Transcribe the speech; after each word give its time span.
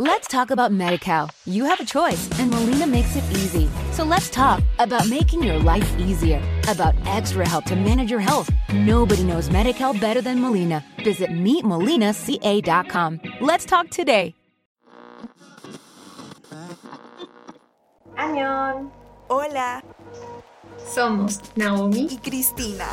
Let's 0.00 0.28
talk 0.28 0.52
about 0.52 0.70
MediCal. 0.70 1.28
You 1.44 1.64
have 1.64 1.80
a 1.80 1.84
choice, 1.84 2.30
and 2.38 2.52
Molina 2.52 2.86
makes 2.86 3.16
it 3.16 3.24
easy. 3.32 3.68
So 3.90 4.04
let's 4.04 4.30
talk 4.30 4.62
about 4.78 5.08
making 5.08 5.42
your 5.42 5.58
life 5.58 5.92
easier, 5.98 6.40
about 6.68 6.94
extra 7.04 7.44
help 7.44 7.64
to 7.64 7.74
manage 7.74 8.08
your 8.08 8.20
health. 8.20 8.48
Nobody 8.72 9.24
knows 9.24 9.48
MediCal 9.48 10.00
better 10.00 10.20
than 10.22 10.40
Molina. 10.40 10.84
Visit 11.02 11.30
meetmolinaca.com. 11.30 13.20
Let's 13.40 13.64
talk 13.64 13.90
today. 13.90 14.36
Añón. 18.16 18.92
Hola. 19.28 19.82
Somos 20.86 21.40
Naomi 21.56 22.06
y 22.08 22.18
Cristina, 22.18 22.86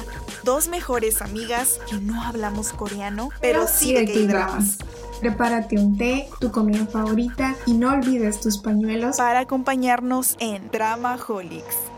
dos 0.44 0.68
mejores 0.68 1.22
amigas 1.22 1.80
que 1.88 1.98
no 1.98 2.22
hablamos 2.24 2.74
coreano, 2.74 3.30
pero, 3.42 3.68
sí 3.68 3.94
de 3.94 4.06
K-dramas. 4.06 4.80
Prepárate 5.20 5.78
un 5.78 5.98
té, 5.98 6.28
tu 6.40 6.52
comida 6.52 6.86
favorita 6.86 7.56
y 7.66 7.74
no 7.74 7.92
olvides 7.92 8.42
tus 8.42 8.58
pañuelos 8.58 9.18
para 9.18 9.40
acompañarnos 9.40 10.36
en 10.40 10.70
Dramaholics. 10.72 11.95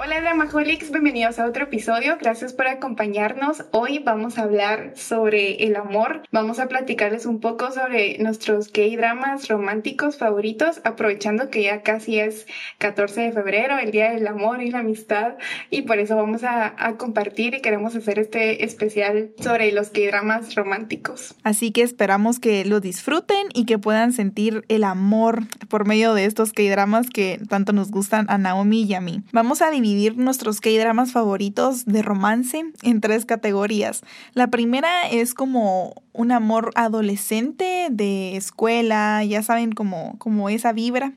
Hola 0.00 0.20
Dramaholics, 0.20 0.92
bienvenidos 0.92 1.40
a 1.40 1.46
otro 1.46 1.64
episodio. 1.64 2.18
Gracias 2.20 2.52
por 2.52 2.68
acompañarnos. 2.68 3.64
Hoy 3.72 3.98
vamos 3.98 4.38
a 4.38 4.42
hablar 4.42 4.92
sobre 4.94 5.64
el 5.64 5.74
amor. 5.74 6.22
Vamos 6.30 6.60
a 6.60 6.68
platicarles 6.68 7.26
un 7.26 7.40
poco 7.40 7.72
sobre 7.72 8.16
nuestros 8.18 8.72
gay 8.72 8.94
dramas 8.94 9.48
románticos 9.48 10.16
favoritos, 10.16 10.80
aprovechando 10.84 11.50
que 11.50 11.64
ya 11.64 11.82
casi 11.82 12.20
es 12.20 12.46
14 12.78 13.22
de 13.22 13.32
febrero, 13.32 13.76
el 13.76 13.90
Día 13.90 14.12
del 14.12 14.28
Amor 14.28 14.62
y 14.62 14.70
la 14.70 14.78
Amistad, 14.78 15.32
y 15.68 15.82
por 15.82 15.98
eso 15.98 16.14
vamos 16.14 16.44
a, 16.44 16.76
compartir 16.96 17.54
y 17.54 17.60
queremos 17.60 17.96
hacer 17.96 18.20
este 18.20 18.64
especial 18.64 19.32
sobre 19.40 19.72
los 19.72 19.92
gay 19.92 20.06
dramas 20.06 20.54
románticos. 20.54 21.34
Así 21.42 21.72
que 21.72 21.82
esperamos 21.82 22.38
que 22.38 22.64
lo 22.64 22.78
disfruten 22.78 23.48
y 23.52 23.64
que 23.64 23.80
puedan 23.80 24.12
sentir 24.12 24.64
el 24.68 24.84
amor 24.84 25.42
por 25.68 25.86
medio 25.86 26.14
de 26.14 26.24
estos 26.24 26.52
gay 26.52 26.68
dramas 26.68 27.08
que 27.08 27.40
tanto 27.48 27.72
nos 27.72 27.90
gustan 27.90 28.26
a 28.28 28.38
Naomi 28.38 28.82
y 28.82 28.94
a 28.94 29.00
mí. 29.00 29.22
Vamos 29.32 29.62
a 29.62 29.70
dividir 29.70 30.16
nuestros 30.16 30.60
K-dramas 30.60 31.12
favoritos 31.12 31.84
de 31.84 32.02
romance 32.02 32.64
en 32.82 33.00
tres 33.00 33.24
categorías. 33.24 34.02
La 34.34 34.48
primera 34.48 35.08
es 35.08 35.34
como 35.34 36.02
un 36.12 36.32
amor 36.32 36.72
adolescente 36.74 37.88
de 37.90 38.36
escuela, 38.36 39.22
ya 39.24 39.42
saben, 39.42 39.72
como, 39.72 40.18
como 40.18 40.48
esa 40.48 40.72
vibra. 40.72 41.12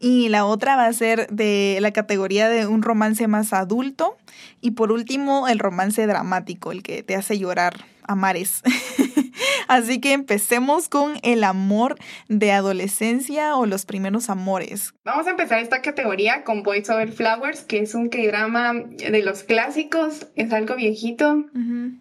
Y 0.00 0.28
la 0.28 0.46
otra 0.46 0.76
va 0.76 0.86
a 0.86 0.92
ser 0.92 1.28
de 1.28 1.78
la 1.80 1.92
categoría 1.92 2.48
de 2.48 2.66
un 2.66 2.82
romance 2.82 3.26
más 3.28 3.52
adulto. 3.52 4.16
Y 4.60 4.72
por 4.72 4.92
último, 4.92 5.48
el 5.48 5.58
romance 5.58 6.06
dramático, 6.06 6.72
el 6.72 6.82
que 6.82 7.02
te 7.02 7.14
hace 7.14 7.38
llorar 7.38 7.84
a 8.02 8.14
mares. 8.14 8.62
Así 9.68 10.00
que 10.00 10.12
empecemos 10.12 10.88
con 10.88 11.18
el 11.22 11.44
amor 11.44 11.96
de 12.28 12.52
adolescencia 12.52 13.56
o 13.56 13.66
los 13.66 13.84
primeros 13.84 14.30
amores. 14.30 14.94
Vamos 15.04 15.26
a 15.26 15.30
empezar 15.30 15.60
esta 15.60 15.82
categoría 15.82 16.44
con 16.44 16.62
Boys 16.62 16.88
Over 16.90 17.12
Flowers, 17.12 17.62
que 17.62 17.80
es 17.80 17.94
un 17.94 18.08
K-drama 18.08 18.74
de 18.74 19.22
los 19.22 19.42
clásicos, 19.42 20.26
es 20.36 20.52
algo 20.52 20.76
viejito. 20.76 21.44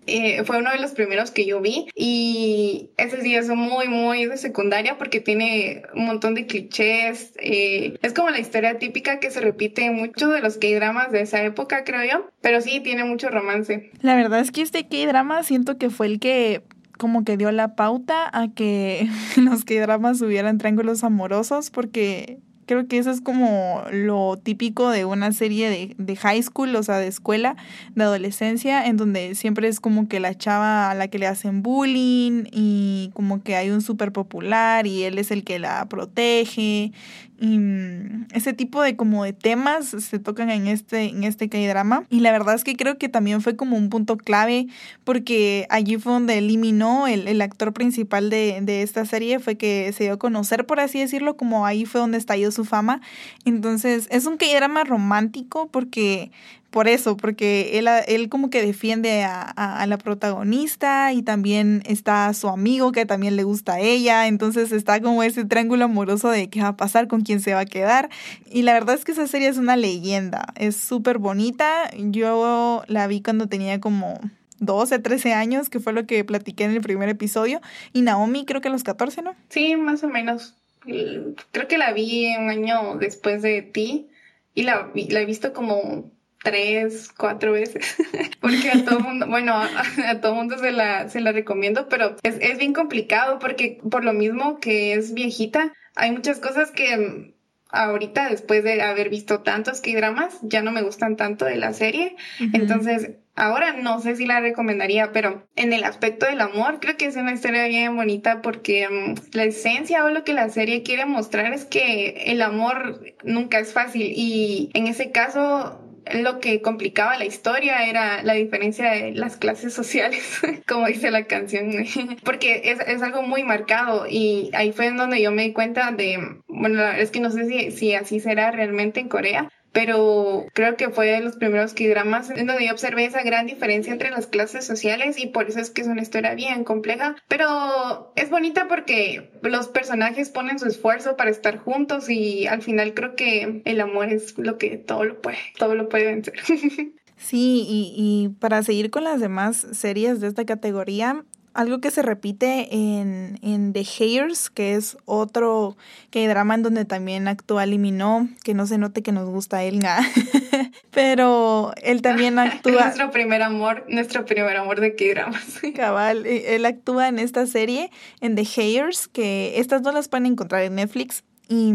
Eh, 0.06 0.44
fue 0.46 0.58
uno 0.58 0.72
de 0.72 0.80
los 0.80 0.92
primeros 0.92 1.32
que 1.32 1.46
yo 1.46 1.62
vi 1.62 1.88
y 1.96 2.92
ese 2.98 3.22
sí 3.22 3.36
es 3.36 3.50
muy, 3.50 3.88
muy 3.88 4.26
de 4.26 4.38
secundaria 4.38 4.98
porque 4.98 5.20
tiene 5.20 5.84
un 5.94 6.06
montón 6.06 6.36
de 6.36 6.46
clichés. 6.46 7.34
Eh, 7.38 7.98
es 8.02 8.14
como 8.14 8.30
la 8.30 8.40
historia 8.40 8.80
típica 8.80 9.20
que 9.20 9.32
se 9.32 9.42
repite 9.42 9.86
en 9.86 9.96
muchos 9.96 10.32
de 10.34 10.42
los 10.42 10.58
K-dramas 10.58 11.12
de 11.12 11.22
esa 11.22 11.44
época, 11.44 11.84
creo 11.84 12.04
yo, 12.04 12.30
pero 12.42 12.62
sí 12.62 12.80
tiene 12.80 13.04
mucho 13.04 13.30
romance. 13.30 13.92
La 14.02 14.16
verdad 14.16 14.40
es 14.40 14.52
que 14.52 14.62
este 14.62 14.88
K-drama 14.88 15.44
siento 15.44 15.78
que 15.78 15.90
fue 15.90 16.08
el 16.08 16.20
que 16.20 16.64
como 16.98 17.24
que 17.24 17.38
dio 17.38 17.52
la 17.52 17.76
pauta 17.76 18.30
a 18.34 18.50
que 18.50 19.10
los 19.38 19.66
que 19.66 19.80
dramas 19.80 20.22
hubieran 20.22 20.58
triángulos 20.58 21.04
amorosos 21.04 21.70
porque 21.70 22.40
creo 22.68 22.88
que 22.88 23.00
eso 23.00 23.10
es 23.10 23.22
como 23.22 23.84
lo 23.92 24.38
típico 24.38 24.90
de 24.92 25.06
una 25.06 25.32
serie 25.32 25.70
de, 25.70 25.96
de, 25.98 26.16
high 26.18 26.44
school, 26.44 26.76
o 26.76 26.84
sea, 26.84 26.98
de 26.98 27.08
escuela, 27.08 27.56
de 27.96 28.04
adolescencia, 28.04 28.86
en 28.86 28.98
donde 28.98 29.34
siempre 29.36 29.68
es 29.70 29.80
como 29.80 30.08
que 30.08 30.20
la 30.20 30.38
chava 30.38 30.92
a 30.92 30.94
la 30.94 31.08
que 31.08 31.18
le 31.18 31.28
hacen 31.28 31.64
bullying 31.64 32.44
y 32.52 33.10
como 33.14 33.42
que 33.42 33.56
hay 33.56 33.70
un 33.70 33.82
súper 33.82 34.12
popular 34.12 34.86
y 34.86 35.04
él 35.04 35.18
es 35.18 35.32
el 35.32 35.44
que 35.44 35.60
la 35.60 35.88
protege 35.88 36.92
y 37.40 37.60
mm, 37.60 38.28
ese 38.34 38.54
tipo 38.54 38.82
de 38.82 38.96
como 38.96 39.24
de 39.24 39.34
temas 39.34 39.88
se 39.88 40.20
tocan 40.20 40.50
en 40.50 40.68
este, 40.68 41.04
en 41.04 41.24
este 41.24 41.50
K-drama. 41.50 42.04
Y 42.10 42.22
la 42.22 42.32
verdad 42.32 42.56
es 42.56 42.64
que 42.64 42.76
creo 42.76 42.98
que 42.98 43.10
también 43.10 43.42
fue 43.42 43.56
como 43.56 43.78
un 43.78 43.90
punto 43.90 44.18
clave 44.18 44.68
porque 45.04 45.68
allí 45.70 45.98
fue 45.98 46.14
donde 46.14 46.38
eliminó 46.38 47.08
el, 47.08 47.28
el 47.28 47.42
actor 47.42 47.74
principal 47.74 48.30
de, 48.30 48.60
de, 48.62 48.82
esta 48.82 49.06
serie, 49.06 49.40
fue 49.40 49.56
que 49.56 49.94
se 49.94 50.06
dio 50.06 50.14
a 50.14 50.20
conocer, 50.20 50.66
por 50.66 50.80
así 50.80 51.00
decirlo, 51.00 51.38
como 51.38 51.66
ahí 51.66 51.86
fue 51.86 52.02
donde 52.02 52.18
estalló 52.18 52.52
su 52.52 52.66
fama. 52.66 53.02
Entonces 53.46 54.08
es 54.10 54.26
un 54.26 54.38
K-drama 54.38 54.84
romántico 54.84 55.70
porque 55.72 56.32
por 56.78 56.88
eso, 56.88 57.18
porque 57.18 57.80
él, 57.80 57.88
él 58.06 58.30
como 58.30 58.52
que 58.52 58.62
defiende 58.62 59.24
a, 59.24 59.84
la 59.88 59.98
protagonista 59.98 61.12
y 61.12 61.24
también 61.24 61.82
está 61.88 62.32
su 62.36 62.50
amigo 62.50 62.92
que 62.92 63.08
también 63.08 63.36
le 63.36 63.42
gusta 63.42 63.74
a 63.74 63.80
ella, 63.80 64.28
entonces 64.28 64.72
está 64.72 65.02
como 65.02 65.24
ese 65.24 65.44
triángulo 65.44 65.86
amoroso 65.86 66.30
de 66.30 66.52
qué 66.52 66.62
va 66.62 66.68
a 66.68 66.78
pasar, 66.78 67.08
con 67.08 67.22
quién 67.22 67.40
se 67.40 67.56
va 67.56 67.62
a 67.62 67.66
quedar. 67.66 68.12
Y 68.46 68.62
la 68.62 68.74
verdad 68.74 68.94
es 68.94 69.06
que 69.06 69.14
esa 69.14 69.26
serie 69.26 69.48
es 69.48 69.58
una 69.58 69.76
leyenda, 69.76 70.54
es 70.56 70.76
súper 70.76 71.18
bonita. 71.18 71.90
Yo 71.98 72.84
la 72.86 73.08
vi 73.08 73.24
cuando 73.24 73.48
tenía 73.48 73.82
como 73.82 74.20
12, 74.60 75.00
13 75.00 75.34
años, 75.34 75.72
que 75.72 75.80
fue 75.80 75.94
lo 75.94 76.06
que 76.06 76.24
platiqué 76.26 76.66
en 76.66 76.74
el 76.74 76.82
primer 76.82 77.10
episodio, 77.10 77.60
y 77.92 78.04
Naomi 78.04 78.46
creo 78.46 78.62
que 78.62 78.68
a 78.68 78.72
los 78.72 78.84
14, 78.84 79.24
¿no? 79.24 79.34
Sí, 79.50 79.76
más 79.78 80.04
o 80.04 80.10
menos. 80.10 80.54
Creo 80.86 81.68
que 81.68 81.80
la 81.80 81.92
vi 81.92 82.36
un 82.38 82.52
año 82.52 82.98
después 83.00 83.42
de 83.42 83.64
ti 83.64 84.10
y 84.54 84.62
la, 84.62 84.92
la 84.94 85.22
he 85.22 85.26
visto 85.26 85.54
como 85.54 86.12
tres, 86.44 87.10
cuatro 87.18 87.52
veces, 87.52 87.96
porque 88.42 88.72
a 88.72 88.86
todo 88.86 89.00
mundo, 89.00 89.28
bueno, 89.28 89.54
a, 89.54 90.22
todo 90.22 90.36
mundo 90.36 90.58
se 90.58 90.72
la, 90.72 91.10
se 91.10 91.22
la 91.22 91.32
recomiendo, 91.32 91.90
pero 91.90 92.16
es, 92.24 92.38
es 92.40 92.58
bien 92.58 92.74
complicado 92.74 93.40
porque 93.40 93.80
por 93.90 94.04
lo 94.04 94.14
mismo 94.14 94.60
que 94.60 94.94
es 94.94 95.14
viejita, 95.14 95.74
hay 95.96 96.12
muchas 96.12 96.40
cosas 96.40 96.72
que 96.72 97.34
ahorita 97.70 98.30
después 98.30 98.64
de 98.64 98.82
haber 98.82 99.10
visto 99.10 99.42
tantos 99.42 99.82
K-dramas 99.82 100.40
ya 100.42 100.62
no 100.62 100.72
me 100.72 100.82
gustan 100.82 101.18
tanto 101.18 101.46
de 101.46 101.58
la 101.58 101.74
serie, 101.74 102.16
entonces 102.54 103.12
ahora 103.36 103.74
no 103.74 104.00
sé 104.00 104.16
si 104.16 104.26
la 104.26 104.40
recomendaría, 104.40 105.12
pero 105.12 105.48
en 105.56 105.74
el 105.74 105.84
aspecto 105.84 106.26
del 106.26 106.42
amor 106.42 106.80
creo 106.80 106.98
que 106.98 107.06
es 107.06 107.16
una 107.16 107.34
historia 107.34 107.68
bien 107.68 107.96
bonita 107.96 108.42
porque 108.42 108.88
mm, 108.90 109.36
la 109.36 109.44
esencia 109.44 110.06
o 110.06 110.10
lo 110.10 110.24
que 110.24 110.34
la 110.34 110.50
serie 110.50 110.84
quiere 110.84 111.06
mostrar 111.06 111.54
es 111.54 111.66
que 111.66 112.24
el 112.28 112.42
amor 112.42 113.02
nunca 113.24 113.60
es 113.60 113.74
fácil 113.74 114.12
y 114.16 114.70
en 114.74 114.88
ese 114.88 115.12
caso 115.12 115.87
lo 116.14 116.40
que 116.40 116.62
complicaba 116.62 117.18
la 117.18 117.26
historia 117.26 117.88
era 117.88 118.24
la 118.24 118.34
diferencia 118.34 118.92
de 118.92 119.14
las 119.14 119.38
clases 119.38 119.74
sociales, 119.74 120.40
como 120.68 120.88
dice 120.88 121.12
la 121.12 121.26
canción, 121.26 121.86
porque 122.24 122.62
es, 122.66 122.80
es, 122.86 123.02
algo 123.02 123.22
muy 123.22 123.44
marcado 123.44 124.06
y 124.10 124.50
ahí 124.54 124.72
fue 124.72 124.88
en 124.88 124.98
donde 124.98 125.22
yo 125.22 125.32
me 125.32 125.44
di 125.44 125.54
cuenta 125.54 125.92
de, 125.92 126.20
bueno, 126.48 126.86
es 126.88 127.12
que 127.12 127.20
no 127.20 127.32
sé 127.32 127.48
si, 127.48 127.72
si 127.72 127.94
así 127.94 128.20
será 128.20 128.52
realmente 128.52 129.00
en 129.00 129.10
Corea, 129.10 129.50
pero 129.72 130.46
creo 130.54 130.76
que 130.76 130.90
fue 130.90 131.08
de 131.08 131.22
los 131.22 131.36
primeros 131.36 131.74
K-dramas 131.74 132.30
en 132.30 132.48
donde 132.48 132.66
yo 132.66 132.72
observé 132.72 133.06
esa 133.06 133.24
gran 133.24 133.46
diferencia 133.46 133.94
entre 133.94 134.10
las 134.10 134.28
clases 134.28 134.66
sociales 134.66 135.20
y 135.20 135.28
por 135.28 135.48
eso 135.48 135.60
es 135.60 135.70
que 135.70 135.82
es 135.82 135.88
una 135.88 136.02
historia 136.02 136.34
bien 136.36 136.64
compleja, 136.64 137.16
pero 137.28 138.12
es 138.16 138.30
bonita 138.30 138.68
porque 138.68 139.30
los 139.42 139.68
personajes 139.68 140.30
ponen 140.30 140.60
su 140.60 140.68
esfuerzo 140.68 141.16
para 141.16 141.30
estar 141.30 141.58
juntos 141.58 142.10
y 142.10 142.48
al 142.48 142.62
final 142.62 142.94
creo 142.94 143.16
que 143.16 143.62
el 143.66 143.82
amor 143.82 144.12
es 144.12 144.38
lo 144.38 144.58
que 144.58 144.78
todo 144.78 145.04
lo 145.04 145.22
puede, 145.22 145.38
todo 145.58 145.76
lo 145.76 145.90
puede 145.90 146.06
vencer. 146.06 146.36
Sí, 147.20 147.66
y, 147.68 147.94
y 147.98 148.30
para 148.40 148.62
seguir 148.62 148.92
con 148.92 149.04
las 149.04 149.20
demás 149.20 149.66
series 149.72 150.22
de 150.22 150.28
esta 150.28 150.46
categoría, 150.46 151.26
algo 151.58 151.82
que 151.82 151.90
se 151.90 152.04
repite 152.04 152.68
en, 152.72 153.40
en 153.42 153.74
The 153.74 153.84
Hairs, 154.00 154.52
que 154.52 154.76
es 154.76 154.96
otro 155.06 155.76
que 156.12 156.28
drama 156.28 156.54
en 156.54 156.62
donde 156.62 156.86
también 156.86 157.28
actúa 157.28 157.66
Liminó, 157.66 158.30
que 158.44 158.54
no 158.54 158.68
se 158.68 158.78
note 158.78 159.02
que 159.02 159.12
nos 159.12 159.28
gusta 159.28 159.64
Elga, 159.64 160.00
pero 160.92 161.74
él 161.82 162.04
también 162.04 162.38
actúa. 162.40 162.84
nuestro 162.84 163.10
primer 163.10 163.42
amor, 163.42 163.86
nuestro 163.90 164.24
primer 164.26 164.56
amor 164.56 164.80
de 164.80 164.96
K-dramas. 164.96 165.60
Cabal, 165.76 166.28
él 166.28 166.64
actúa 166.64 167.08
en 167.08 167.18
esta 167.18 167.48
serie, 167.48 167.90
en 168.22 168.36
The 168.36 168.48
Hairs, 168.56 169.08
que 169.08 169.60
estas 169.60 169.82
dos 169.82 169.96
las 169.96 170.10
pueden 170.10 170.28
encontrar 170.28 170.62
en 170.62 170.76
Netflix 170.76 171.24
y 171.50 171.74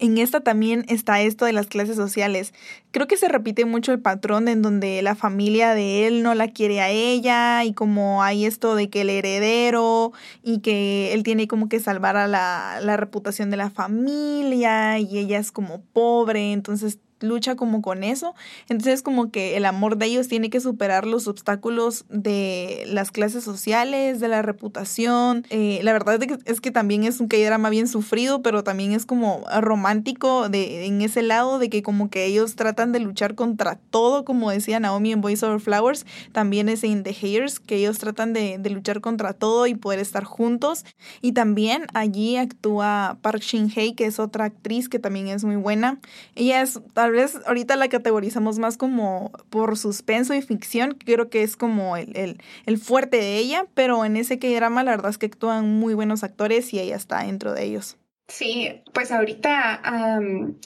en 0.00 0.18
esta 0.18 0.40
también 0.40 0.84
está 0.88 1.20
esto 1.20 1.44
de 1.44 1.52
las 1.52 1.66
clases 1.66 1.96
sociales. 1.96 2.52
Creo 2.90 3.06
que 3.06 3.16
se 3.16 3.28
repite 3.28 3.64
mucho 3.64 3.92
el 3.92 4.00
patrón 4.00 4.48
en 4.48 4.62
donde 4.62 5.02
la 5.02 5.14
familia 5.14 5.74
de 5.74 6.06
él 6.06 6.22
no 6.22 6.34
la 6.34 6.48
quiere 6.48 6.80
a 6.80 6.90
ella 6.90 7.64
y 7.64 7.72
como 7.72 8.22
hay 8.22 8.46
esto 8.46 8.74
de 8.74 8.90
que 8.90 9.02
el 9.02 9.10
heredero 9.10 10.12
y 10.42 10.60
que 10.60 11.12
él 11.12 11.22
tiene 11.22 11.48
como 11.48 11.68
que 11.68 11.80
salvar 11.80 12.16
a 12.16 12.26
la, 12.26 12.78
la 12.82 12.96
reputación 12.96 13.50
de 13.50 13.56
la 13.56 13.70
familia 13.70 14.98
y 14.98 15.18
ella 15.18 15.38
es 15.38 15.52
como 15.52 15.80
pobre, 15.92 16.52
entonces 16.52 16.98
lucha 17.24 17.56
como 17.56 17.82
con 17.82 18.04
eso. 18.04 18.34
Entonces 18.68 19.02
como 19.02 19.30
que 19.30 19.56
el 19.56 19.64
amor 19.64 19.96
de 19.96 20.06
ellos 20.06 20.28
tiene 20.28 20.50
que 20.50 20.60
superar 20.60 21.06
los 21.06 21.26
obstáculos 21.26 22.04
de 22.08 22.84
las 22.86 23.10
clases 23.10 23.44
sociales, 23.44 24.20
de 24.20 24.28
la 24.28 24.42
reputación. 24.42 25.46
Eh, 25.50 25.80
la 25.82 25.92
verdad 25.92 26.18
es 26.44 26.60
que, 26.60 26.70
también 26.70 27.04
es 27.04 27.20
un 27.20 27.28
K-drama 27.28 27.70
bien 27.70 27.86
sufrido, 27.86 28.42
pero 28.42 28.64
también 28.64 28.92
es 28.92 29.06
como 29.06 29.44
romántico 29.60 30.48
de, 30.48 30.86
en 30.86 31.02
ese 31.02 31.22
lado 31.22 31.58
de 31.58 31.70
que 31.70 31.82
como 31.82 32.10
que 32.10 32.24
ellos 32.24 32.56
tratan 32.56 32.92
de 32.92 33.00
luchar 33.00 33.34
contra 33.34 33.76
todo, 33.90 34.24
como 34.24 34.50
decía 34.50 34.80
Naomi 34.80 35.12
en 35.12 35.20
Voice 35.20 35.44
Over 35.44 35.60
Flowers, 35.60 36.06
también 36.32 36.68
es 36.68 36.82
en 36.84 37.02
The 37.02 37.12
Haters, 37.12 37.60
que 37.60 37.76
ellos 37.76 37.98
tratan 37.98 38.32
de, 38.32 38.58
luchar 38.70 39.00
contra 39.00 39.32
todo 39.34 39.66
y 39.66 39.74
poder 39.74 40.00
estar 40.00 40.24
juntos. 40.24 40.84
Y 41.20 41.32
también 41.32 41.86
allí 41.94 42.36
actúa 42.36 43.18
Park 43.22 43.40
Shin-hye, 43.40 43.94
que 43.94 44.06
es 44.06 44.18
otra 44.18 44.46
actriz 44.46 44.88
que 44.88 44.98
también 44.98 45.28
es 45.28 45.44
muy 45.44 45.56
buena. 45.56 46.00
Ella 46.34 46.62
es, 46.62 46.80
vez 47.14 47.38
ahorita 47.46 47.76
la 47.76 47.88
categorizamos 47.88 48.58
más 48.58 48.76
como 48.76 49.32
por 49.50 49.76
suspenso 49.76 50.34
y 50.34 50.42
ficción, 50.42 50.96
creo 51.04 51.30
que 51.30 51.42
es 51.42 51.56
como 51.56 51.96
el, 51.96 52.38
el, 52.66 52.78
fuerte 52.78 53.16
de 53.16 53.38
ella, 53.38 53.66
pero 53.74 54.04
en 54.04 54.16
ese 54.16 54.38
K-drama 54.38 54.82
la 54.84 54.92
verdad 54.92 55.10
es 55.10 55.18
que 55.18 55.26
actúan 55.26 55.78
muy 55.78 55.94
buenos 55.94 56.24
actores 56.24 56.72
y 56.72 56.80
ella 56.80 56.96
está 56.96 57.24
dentro 57.24 57.52
de 57.52 57.64
ellos. 57.64 57.96
Sí, 58.28 58.82
pues 58.94 59.12
ahorita 59.12 59.80
a 59.84 60.20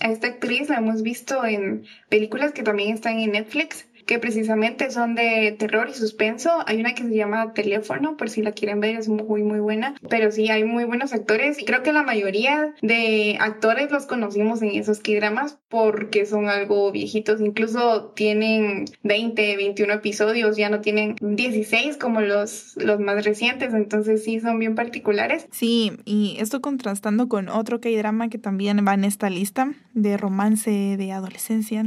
esta 0.09 0.29
actriz 0.29 0.69
la 0.69 0.77
hemos 0.77 1.03
visto 1.03 1.45
en 1.45 1.85
películas 2.09 2.53
que 2.53 2.63
también 2.63 2.95
están 2.95 3.19
en 3.19 3.33
Netflix 3.33 3.88
que 4.09 4.19
precisamente 4.19 4.91
son 4.91 5.15
de 5.15 5.55
terror 5.59 5.89
y 5.91 5.95
suspenso. 5.95 6.51
Hay 6.67 6.81
una 6.81 6.95
que 6.95 7.03
se 7.03 7.15
llama 7.15 7.53
Teléfono, 7.53 8.17
por 8.17 8.31
si 8.31 8.41
la 8.41 8.53
quieren 8.53 8.81
ver, 8.81 8.97
es 8.97 9.07
muy, 9.07 9.43
muy 9.43 9.61
buena. 9.61 9.95
Pero 10.09 10.33
sí, 10.33 10.49
hay 10.49 10.65
muy 10.65 10.85
buenos 10.85 11.13
actores 11.13 11.61
y 11.61 11.67
creo 11.67 11.83
que 11.83 11.93
la 11.93 12.03
mayoría 12.03 12.75
de 12.81 13.37
actores 13.39 13.91
los 13.91 14.07
conocimos 14.07 14.63
en 14.63 14.71
esos 14.71 15.01
K-dramas 15.01 15.59
porque 15.69 16.25
son 16.25 16.49
algo 16.49 16.91
viejitos. 16.91 17.43
Incluso 17.43 18.15
tienen 18.17 18.87
20, 19.03 19.57
21 19.59 19.93
episodios, 19.93 20.57
ya 20.57 20.71
no 20.71 20.81
tienen 20.81 21.15
16 21.21 21.99
como 21.99 22.23
los, 22.23 22.77
los 22.77 23.01
más 23.01 23.23
recientes. 23.27 23.75
Entonces 23.75 24.25
sí, 24.25 24.41
son 24.41 24.59
bien 24.59 24.75
particulares. 24.75 25.47
Sí, 25.51 25.93
y 26.07 26.39
esto 26.41 26.63
contrastando 26.63 27.29
con 27.29 27.51
otro 27.51 27.79
K-drama 27.83 28.31
que 28.31 28.39
también 28.39 28.83
va 28.89 28.95
en 28.95 29.05
esta 29.05 29.29
lista 29.29 29.75
de 29.93 30.17
romance 30.17 30.97
de 30.97 31.13
adolescencia, 31.13 31.85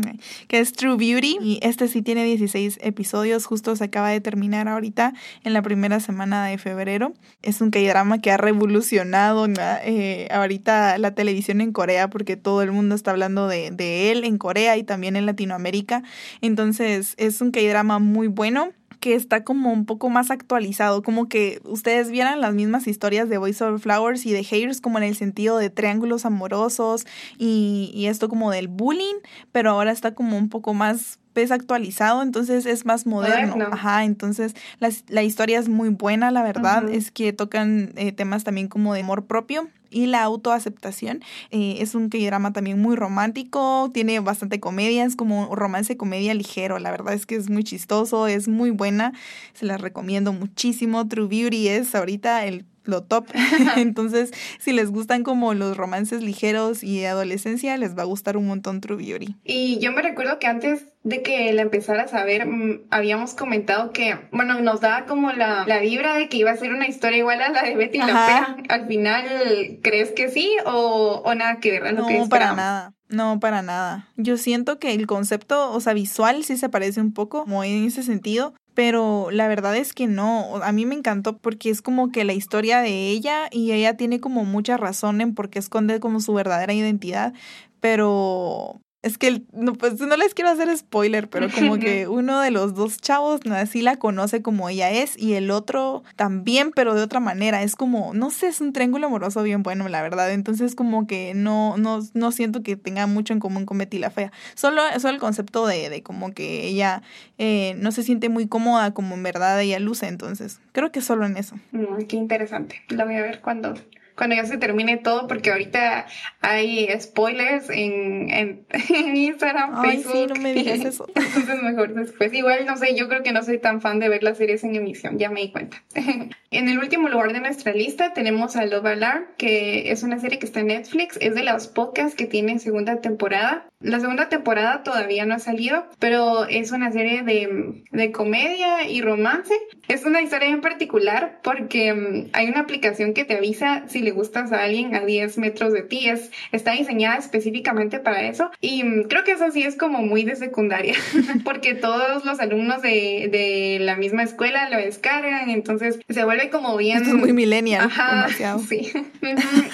que 0.47 0.59
es 0.59 0.73
True 0.73 0.97
Beauty. 0.97 1.39
Y 1.41 1.59
este 1.63 1.87
sí 1.87 2.03
tiene 2.03 2.10
tiene 2.13 2.25
16 2.25 2.79
episodios, 2.81 3.45
justo 3.45 3.73
se 3.77 3.85
acaba 3.85 4.09
de 4.09 4.19
terminar 4.19 4.67
ahorita 4.67 5.13
en 5.45 5.53
la 5.53 5.61
primera 5.61 6.01
semana 6.01 6.45
de 6.45 6.57
febrero. 6.57 7.13
Es 7.41 7.61
un 7.61 7.71
K-drama 7.71 8.19
que 8.19 8.31
ha 8.31 8.37
revolucionado 8.37 9.47
eh, 9.85 10.27
ahorita 10.29 10.97
la 10.97 11.15
televisión 11.15 11.61
en 11.61 11.71
Corea 11.71 12.09
porque 12.09 12.35
todo 12.35 12.63
el 12.63 12.73
mundo 12.73 12.95
está 12.95 13.11
hablando 13.11 13.47
de, 13.47 14.11
él 14.11 14.25
en 14.25 14.37
Corea 14.37 14.75
y 14.75 14.83
también 14.83 15.15
en 15.15 15.25
Latinoamérica. 15.25 16.03
Entonces 16.41 17.13
es 17.15 17.39
un 17.39 17.51
K-drama 17.51 17.99
muy 17.99 18.27
bueno 18.27 18.73
que 18.99 19.15
está 19.15 19.45
como 19.45 19.71
un 19.71 19.85
poco 19.85 20.09
más 20.09 20.31
actualizado, 20.31 21.03
como 21.03 21.29
que 21.29 21.61
ustedes 21.63 22.11
vieran 22.11 22.41
las 22.41 22.53
mismas 22.53 22.87
historias 22.87 23.29
de 23.29 23.37
Voice 23.37 23.63
Over 23.63 23.79
Flowers 23.79 24.25
y 24.25 24.33
de 24.33 24.43
Haters 24.43 24.81
como 24.81 24.97
en 24.97 25.05
el 25.05 25.15
sentido 25.15 25.57
de 25.57 25.69
triángulos 25.69 26.25
amorosos 26.25 27.05
y 27.37 28.03
esto 28.07 28.27
como 28.27 28.51
del 28.51 28.67
bullying, 28.67 29.15
pero 29.53 29.69
ahora 29.69 29.93
está 29.93 30.13
como 30.13 30.37
un 30.37 30.49
poco 30.49 30.73
más 30.73 31.20
es 31.35 31.51
actualizado, 31.51 32.21
entonces 32.21 32.65
es 32.65 32.85
más 32.85 33.05
moderno. 33.05 33.67
Ajá, 33.71 34.03
entonces 34.03 34.55
la, 34.79 34.89
la, 35.07 35.23
historia 35.23 35.59
es 35.59 35.69
muy 35.69 35.89
buena, 35.89 36.31
la 36.31 36.43
verdad, 36.43 36.89
es 36.89 37.11
que 37.11 37.33
tocan 37.33 37.93
eh, 37.95 38.11
temas 38.11 38.43
también 38.43 38.67
como 38.67 38.93
de 38.93 39.01
amor 39.01 39.25
propio 39.25 39.69
y 39.91 40.07
la 40.07 40.23
autoaceptación. 40.23 41.21
Eh, 41.51 41.77
es 41.79 41.93
un 41.93 42.09
drama 42.09 42.53
también 42.53 42.81
muy 42.81 42.95
romántico, 42.95 43.91
tiene 43.93 44.19
bastante 44.19 44.59
comedia, 44.59 45.03
es 45.03 45.15
como 45.15 45.53
romance 45.55 45.97
comedia 45.97 46.33
ligero, 46.33 46.79
la 46.79 46.89
verdad 46.89 47.13
es 47.13 47.25
que 47.25 47.35
es 47.35 47.49
muy 47.49 47.63
chistoso, 47.63 48.27
es 48.27 48.47
muy 48.47 48.71
buena, 48.71 49.13
se 49.53 49.65
la 49.65 49.77
recomiendo 49.77 50.33
muchísimo. 50.33 51.07
True 51.07 51.27
Beauty 51.27 51.67
es 51.67 51.93
ahorita 51.93 52.45
el 52.45 52.65
lo 52.83 53.03
top. 53.03 53.27
Entonces, 53.77 54.31
si 54.59 54.73
les 54.73 54.91
gustan 54.91 55.23
como 55.23 55.53
los 55.53 55.77
romances 55.77 56.21
ligeros 56.21 56.83
y 56.83 56.99
de 56.99 57.07
adolescencia, 57.07 57.77
les 57.77 57.97
va 57.97 58.03
a 58.03 58.05
gustar 58.05 58.37
un 58.37 58.47
montón 58.47 58.81
True 58.81 58.97
Beauty. 58.97 59.35
Y 59.43 59.79
yo 59.79 59.91
me 59.91 60.01
recuerdo 60.01 60.39
que 60.39 60.47
antes 60.47 60.85
de 61.03 61.23
que 61.23 61.51
la 61.53 61.63
empezaras 61.63 62.13
a 62.13 62.23
ver, 62.23 62.45
mm, 62.45 62.81
habíamos 62.91 63.33
comentado 63.33 63.91
que, 63.91 64.19
bueno, 64.31 64.61
nos 64.61 64.81
daba 64.81 65.05
como 65.05 65.31
la, 65.31 65.65
la, 65.65 65.79
vibra 65.79 66.15
de 66.15 66.29
que 66.29 66.37
iba 66.37 66.51
a 66.51 66.57
ser 66.57 66.73
una 66.73 66.87
historia 66.87 67.17
igual 67.17 67.41
a 67.41 67.49
la 67.49 67.63
de 67.63 67.75
Betty 67.75 67.97
la 67.97 68.07
Fea. 68.07 68.57
Al 68.69 68.87
final, 68.87 69.79
¿crees 69.81 70.11
que 70.11 70.29
sí 70.29 70.49
o, 70.65 71.21
o 71.25 71.35
nada 71.35 71.59
que 71.59 71.79
ver? 71.79 71.93
No, 71.93 72.29
para 72.29 72.53
nada. 72.53 72.93
No, 73.11 73.41
para 73.41 73.61
nada. 73.61 74.07
Yo 74.15 74.37
siento 74.37 74.79
que 74.79 74.93
el 74.93 75.05
concepto, 75.05 75.73
o 75.73 75.81
sea, 75.81 75.93
visual 75.93 76.45
sí 76.45 76.55
se 76.55 76.69
parece 76.69 77.01
un 77.01 77.13
poco, 77.13 77.41
como 77.41 77.63
en 77.63 77.85
ese 77.85 78.03
sentido, 78.03 78.53
pero 78.73 79.29
la 79.31 79.47
verdad 79.47 79.75
es 79.75 79.93
que 79.93 80.07
no, 80.07 80.57
a 80.63 80.71
mí 80.71 80.85
me 80.85 80.95
encantó 80.95 81.37
porque 81.37 81.69
es 81.69 81.81
como 81.81 82.11
que 82.11 82.23
la 82.23 82.33
historia 82.33 82.79
de 82.81 83.09
ella 83.09 83.47
y 83.51 83.71
ella 83.71 83.97
tiene 83.97 84.19
como 84.19 84.45
mucha 84.45 84.77
razón 84.77 85.21
en 85.21 85.35
por 85.35 85.49
qué 85.49 85.59
esconde 85.59 85.99
como 85.99 86.19
su 86.19 86.33
verdadera 86.33 86.73
identidad, 86.73 87.33
pero 87.79 88.81
es 89.03 89.17
que 89.17 89.41
no, 89.51 89.73
pues 89.73 89.99
no 89.99 90.15
les 90.15 90.35
quiero 90.35 90.51
hacer 90.51 90.75
spoiler, 90.77 91.27
pero 91.27 91.49
como 91.49 91.77
que 91.79 92.07
uno 92.07 92.39
de 92.39 92.51
los 92.51 92.75
dos 92.75 92.97
chavos 92.97 93.45
no, 93.45 93.55
así 93.55 93.81
la 93.81 93.97
conoce 93.97 94.43
como 94.43 94.69
ella 94.69 94.91
es 94.91 95.17
y 95.17 95.33
el 95.33 95.49
otro 95.49 96.03
también, 96.15 96.71
pero 96.71 96.93
de 96.93 97.01
otra 97.01 97.19
manera. 97.19 97.63
Es 97.63 97.75
como, 97.75 98.13
no 98.13 98.29
sé, 98.29 98.47
es 98.47 98.61
un 98.61 98.73
triángulo 98.73 99.07
amoroso 99.07 99.41
bien 99.41 99.63
bueno, 99.63 99.89
la 99.89 100.03
verdad. 100.03 100.31
Entonces 100.31 100.75
como 100.75 101.07
que 101.07 101.33
no, 101.33 101.77
no, 101.77 101.99
no 102.13 102.31
siento 102.31 102.61
que 102.61 102.75
tenga 102.75 103.07
mucho 103.07 103.33
en 103.33 103.39
común 103.39 103.65
con 103.65 103.79
Betty 103.79 103.97
la 103.97 104.11
Fea. 104.11 104.31
Solo, 104.53 104.83
solo 104.99 105.15
el 105.15 105.19
concepto 105.19 105.65
de, 105.65 105.89
de 105.89 106.03
como 106.03 106.33
que 106.33 106.67
ella 106.67 107.01
eh, 107.39 107.73
no 107.77 107.91
se 107.91 108.03
siente 108.03 108.29
muy 108.29 108.47
cómoda 108.47 108.93
como 108.93 109.15
en 109.15 109.23
verdad 109.23 109.59
ella 109.61 109.79
luce. 109.79 110.07
Entonces 110.07 110.59
creo 110.73 110.91
que 110.91 111.01
solo 111.01 111.25
en 111.25 111.37
eso. 111.37 111.55
Mm, 111.71 112.03
qué 112.07 112.17
interesante. 112.17 112.83
Lo 112.89 113.05
voy 113.05 113.15
a 113.15 113.23
ver 113.23 113.41
cuando 113.41 113.73
cuando 114.21 114.35
ya 114.35 114.45
se 114.45 114.59
termine 114.59 114.97
todo, 114.97 115.25
porque 115.25 115.49
ahorita 115.49 116.05
hay 116.41 116.87
spoilers 116.99 117.71
en, 117.71 118.29
en, 118.29 118.67
Instagram, 119.17 119.81
Facebook. 119.81 120.13
Sí, 120.13 120.27
no 120.27 120.35
me 120.35 120.53
digas 120.53 120.85
eso. 120.85 121.07
Entonces 121.15 121.63
mejor 121.63 121.95
después. 121.95 122.31
Igual, 122.31 122.67
no 122.67 122.77
sé, 122.77 122.95
yo 122.95 123.09
creo 123.09 123.23
que 123.23 123.31
no 123.31 123.41
soy 123.41 123.57
tan 123.57 123.81
fan 123.81 123.97
de 123.97 124.09
ver 124.09 124.21
las 124.21 124.37
series 124.37 124.63
en 124.63 124.75
emisión, 124.75 125.17
ya 125.17 125.31
me 125.31 125.41
di 125.41 125.51
cuenta. 125.51 125.81
en 125.95 126.69
el 126.69 126.77
último 126.77 127.09
lugar 127.09 127.33
de 127.33 127.39
nuestra 127.39 127.73
lista 127.73 128.13
tenemos 128.13 128.55
a 128.55 128.67
Love 128.67 128.85
Alarm, 128.85 129.25
que 129.39 129.91
es 129.91 130.03
una 130.03 130.19
serie 130.19 130.37
que 130.37 130.45
está 130.45 130.59
en 130.59 130.67
Netflix, 130.67 131.17
es 131.19 131.33
de 131.33 131.41
las 131.41 131.67
pocas 131.67 132.13
que 132.13 132.27
tiene 132.27 132.59
segunda 132.59 133.01
temporada. 133.01 133.65
La 133.79 133.99
segunda 133.99 134.29
temporada 134.29 134.83
todavía 134.83 135.25
no 135.25 135.33
ha 135.33 135.39
salido, 135.39 135.87
pero 135.97 136.45
es 136.45 136.71
una 136.71 136.91
serie 136.91 137.23
de, 137.23 137.81
de 137.89 138.11
comedia 138.11 138.87
y 138.87 139.01
romance. 139.01 139.55
Es 139.91 140.05
una 140.05 140.21
historia 140.21 140.47
en 140.47 140.61
particular 140.61 141.39
porque 141.43 141.93
mm, 141.93 142.29
hay 142.31 142.47
una 142.47 142.61
aplicación 142.61 143.13
que 143.13 143.25
te 143.25 143.35
avisa 143.35 143.83
si 143.89 143.99
le 143.99 144.11
gustas 144.11 144.53
a 144.53 144.63
alguien 144.63 144.95
a 144.95 145.01
10 145.01 145.37
metros 145.37 145.73
de 145.73 145.81
ti. 145.81 146.07
Es, 146.07 146.31
está 146.53 146.71
diseñada 146.71 147.17
específicamente 147.17 147.99
para 147.99 148.21
eso. 148.21 148.51
Y 148.61 148.85
mm, 148.85 149.09
creo 149.09 149.25
que 149.25 149.33
eso 149.33 149.51
sí 149.51 149.63
es 149.63 149.75
como 149.75 150.01
muy 150.01 150.23
de 150.23 150.37
secundaria, 150.37 150.95
porque 151.43 151.73
todos 151.73 152.23
los 152.23 152.39
alumnos 152.39 152.81
de, 152.81 153.27
de, 153.29 153.79
la 153.81 153.97
misma 153.97 154.23
escuela 154.23 154.69
lo 154.69 154.77
descargan, 154.77 155.49
entonces 155.49 155.99
se 156.07 156.23
vuelve 156.23 156.49
como 156.49 156.77
bien... 156.77 157.01
es 157.01 157.13
muy 157.13 157.33
millennial. 157.33 157.87
Ajá, 157.87 158.29
sí. 158.69 158.93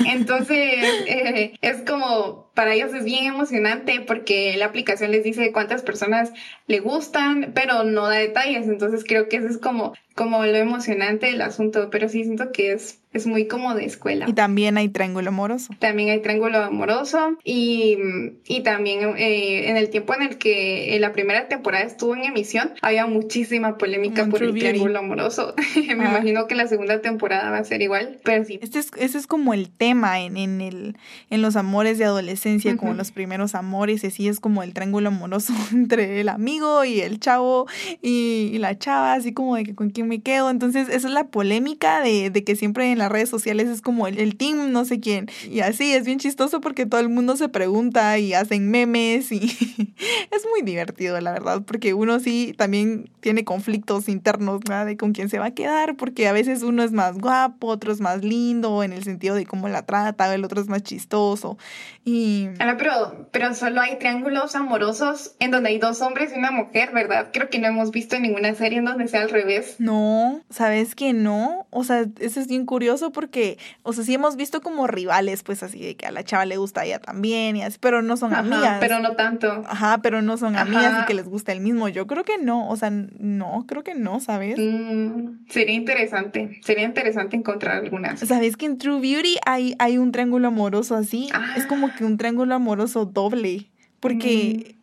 entonces 0.07 0.57
eh, 1.05 1.53
es 1.61 1.83
como, 1.83 2.46
para 2.57 2.73
ellos 2.73 2.91
es 2.95 3.03
bien 3.05 3.25
emocionante 3.25 4.01
porque 4.01 4.57
la 4.57 4.65
aplicación 4.65 5.11
les 5.11 5.23
dice 5.23 5.51
cuántas 5.51 5.83
personas 5.83 6.31
le 6.65 6.79
gustan, 6.79 7.51
pero 7.53 7.83
no 7.83 8.07
da 8.07 8.15
detalles. 8.15 8.67
Entonces 8.67 9.03
creo 9.07 9.29
que 9.29 9.37
eso 9.37 9.47
es 9.47 9.59
como, 9.59 9.93
como 10.15 10.43
lo 10.43 10.55
emocionante 10.55 11.27
del 11.27 11.43
asunto, 11.43 11.91
pero 11.91 12.09
sí 12.09 12.23
siento 12.23 12.51
que 12.51 12.71
es 12.71 12.99
es 13.13 13.25
muy 13.25 13.47
como 13.47 13.73
de 13.73 13.85
escuela. 13.85 14.25
Y 14.27 14.33
también 14.33 14.77
hay 14.77 14.89
triángulo 14.89 15.29
amoroso. 15.29 15.73
También 15.79 16.09
hay 16.09 16.21
triángulo 16.21 16.59
amoroso 16.59 17.37
y, 17.43 17.97
y 18.45 18.61
también 18.61 19.17
eh, 19.17 19.69
en 19.69 19.77
el 19.77 19.89
tiempo 19.89 20.13
en 20.13 20.23
el 20.23 20.37
que 20.37 20.95
la 20.99 21.13
primera 21.13 21.47
temporada 21.47 21.85
estuvo 21.85 22.15
en 22.15 22.25
emisión 22.25 22.73
había 22.81 23.05
muchísima 23.07 23.77
polémica 23.77 24.25
por 24.27 24.43
el 24.43 24.53
triángulo 24.53 24.99
amoroso. 24.99 25.55
Me 25.75 26.05
ah. 26.05 26.09
imagino 26.09 26.47
que 26.47 26.55
la 26.55 26.67
segunda 26.67 27.01
temporada 27.01 27.49
va 27.49 27.57
a 27.57 27.63
ser 27.63 27.81
igual, 27.81 28.19
pero 28.23 28.43
sí. 28.43 28.59
Este 28.61 28.79
es, 28.79 28.91
ese 28.97 29.17
es 29.17 29.25
como 29.25 29.53
el 29.53 29.69
tema 29.69 30.19
en, 30.19 30.37
en, 30.37 30.61
el, 30.61 30.97
en 31.29 31.41
los 31.41 31.55
amores 31.55 31.97
de 31.97 32.05
adolescencia, 32.05 32.75
como 32.77 32.93
los 32.93 33.11
primeros 33.11 33.55
amores, 33.55 34.03
y 34.03 34.07
así 34.07 34.27
es 34.27 34.39
como 34.39 34.63
el 34.63 34.73
triángulo 34.73 35.09
amoroso 35.09 35.53
entre 35.71 36.21
el 36.21 36.29
amigo 36.29 36.83
y 36.85 37.01
el 37.01 37.19
chavo 37.19 37.67
y, 38.01 38.57
la 38.57 38.77
chava, 38.77 39.13
así 39.13 39.33
como 39.33 39.55
de 39.55 39.63
que 39.63 39.75
con 39.75 39.91
quién 39.91 40.07
me 40.07 40.21
quedo. 40.21 40.49
Entonces 40.49 40.89
esa 40.89 41.07
es 41.07 41.13
la 41.13 41.27
polémica 41.27 42.01
de, 42.01 42.29
de 42.29 42.43
que 42.43 42.55
siempre 42.55 42.91
en 42.91 42.96
las 42.97 43.11
redes 43.11 43.29
sociales 43.29 43.67
es 43.67 43.81
como 43.81 44.07
el, 44.07 44.19
el 44.19 44.35
team 44.35 44.71
no 44.71 44.85
sé 44.85 44.99
quién. 44.99 45.29
Y 45.49 45.61
así 45.61 45.93
es 45.93 46.05
bien 46.05 46.19
chistoso 46.19 46.61
porque 46.61 46.85
todo 46.85 46.99
el 46.99 47.09
mundo 47.09 47.37
se 47.37 47.49
pregunta 47.49 48.17
y 48.17 48.33
hacen 48.33 48.69
memes 48.69 49.31
y 49.31 49.39
es 50.31 50.45
muy 50.49 50.61
divertido, 50.63 51.19
la 51.21 51.31
verdad, 51.31 51.61
porque 51.65 51.93
uno 51.93 52.19
sí 52.19 52.53
también 52.57 53.09
tiene 53.19 53.43
conflictos 53.43 54.09
internos, 54.09 54.61
¿verdad? 54.61 54.85
De 54.85 54.97
con 54.97 55.13
quién 55.13 55.29
se 55.29 55.39
va 55.39 55.47
a 55.47 55.51
quedar, 55.51 55.95
porque 55.95 56.27
a 56.27 56.31
veces 56.31 56.63
uno 56.63 56.83
es 56.83 56.91
más 56.91 57.17
guapo, 57.17 57.67
otro 57.67 57.91
es 57.91 57.99
más 57.99 58.23
lindo 58.23 58.83
en 58.83 58.93
el 58.93 59.03
sentido 59.03 59.35
de 59.35 59.45
cómo 59.45 59.67
la 59.69 59.85
trata, 59.85 60.33
el 60.33 60.43
otro 60.45 60.61
es 60.61 60.67
más 60.67 60.83
chistoso. 60.83 61.57
Y... 62.05 62.49
pero, 62.57 63.27
pero 63.31 63.53
solo 63.53 63.81
hay 63.81 63.99
triángulos 63.99 64.55
amorosos 64.55 65.35
en 65.39 65.51
donde 65.51 65.69
hay 65.69 65.77
dos 65.77 66.01
hombres 66.01 66.31
y 66.33 66.39
una 66.39 66.51
mujer, 66.51 66.91
¿verdad? 66.93 67.29
Creo 67.33 67.49
que 67.49 67.59
no 67.59 67.67
hemos 67.67 67.91
visto 67.91 68.17
ninguna 68.19 68.55
serie 68.55 68.79
en 68.79 68.85
donde 68.85 69.07
sea 69.07 69.21
al 69.21 69.29
revés. 69.29 69.75
No, 69.79 70.41
¿sabes 70.49 70.95
que 70.95 71.13
no? 71.13 71.67
O 71.69 71.83
sea, 71.83 72.05
eso 72.19 72.39
es 72.39 72.47
bien 72.47 72.65
curioso 72.65 72.86
porque, 73.11 73.57
o 73.83 73.93
sea, 73.93 74.03
sí 74.03 74.13
hemos 74.13 74.35
visto 74.35 74.61
como 74.61 74.87
rivales, 74.87 75.43
pues 75.43 75.63
así 75.63 75.79
de 75.79 75.95
que 75.95 76.05
a 76.05 76.11
la 76.11 76.23
chava 76.23 76.45
le 76.45 76.57
gusta 76.57 76.81
a 76.81 76.85
ella 76.85 76.99
también 76.99 77.55
y 77.55 77.63
así, 77.63 77.77
pero 77.79 78.01
no 78.01 78.17
son 78.17 78.33
amigas. 78.33 78.77
Pero 78.79 78.99
no 78.99 79.15
tanto. 79.15 79.63
Ajá, 79.67 79.99
pero 80.01 80.21
no 80.21 80.37
son 80.37 80.55
amigas 80.55 81.03
y 81.03 81.05
que 81.05 81.13
les 81.13 81.27
gusta 81.27 81.51
el 81.51 81.61
mismo. 81.61 81.89
Yo 81.89 82.07
creo 82.07 82.23
que 82.23 82.37
no, 82.37 82.69
o 82.69 82.75
sea, 82.75 82.89
no, 82.89 83.65
creo 83.67 83.83
que 83.83 83.95
no, 83.95 84.19
¿sabes? 84.19 84.57
Mm, 84.57 85.45
sería 85.49 85.75
interesante, 85.75 86.59
sería 86.63 86.85
interesante 86.85 87.35
encontrar 87.35 87.77
algunas. 87.77 88.19
¿Sabes 88.19 88.57
que 88.57 88.65
en 88.65 88.77
True 88.77 88.99
Beauty 88.99 89.37
hay, 89.45 89.75
hay 89.79 89.97
un 89.97 90.11
triángulo 90.11 90.47
amoroso 90.47 90.95
así? 90.95 91.29
Es 91.55 91.65
como 91.65 91.93
que 91.93 92.05
un 92.05 92.17
triángulo 92.17 92.55
amoroso 92.55 93.05
doble, 93.05 93.69
porque... 93.99 94.73
Mm. 94.73 94.76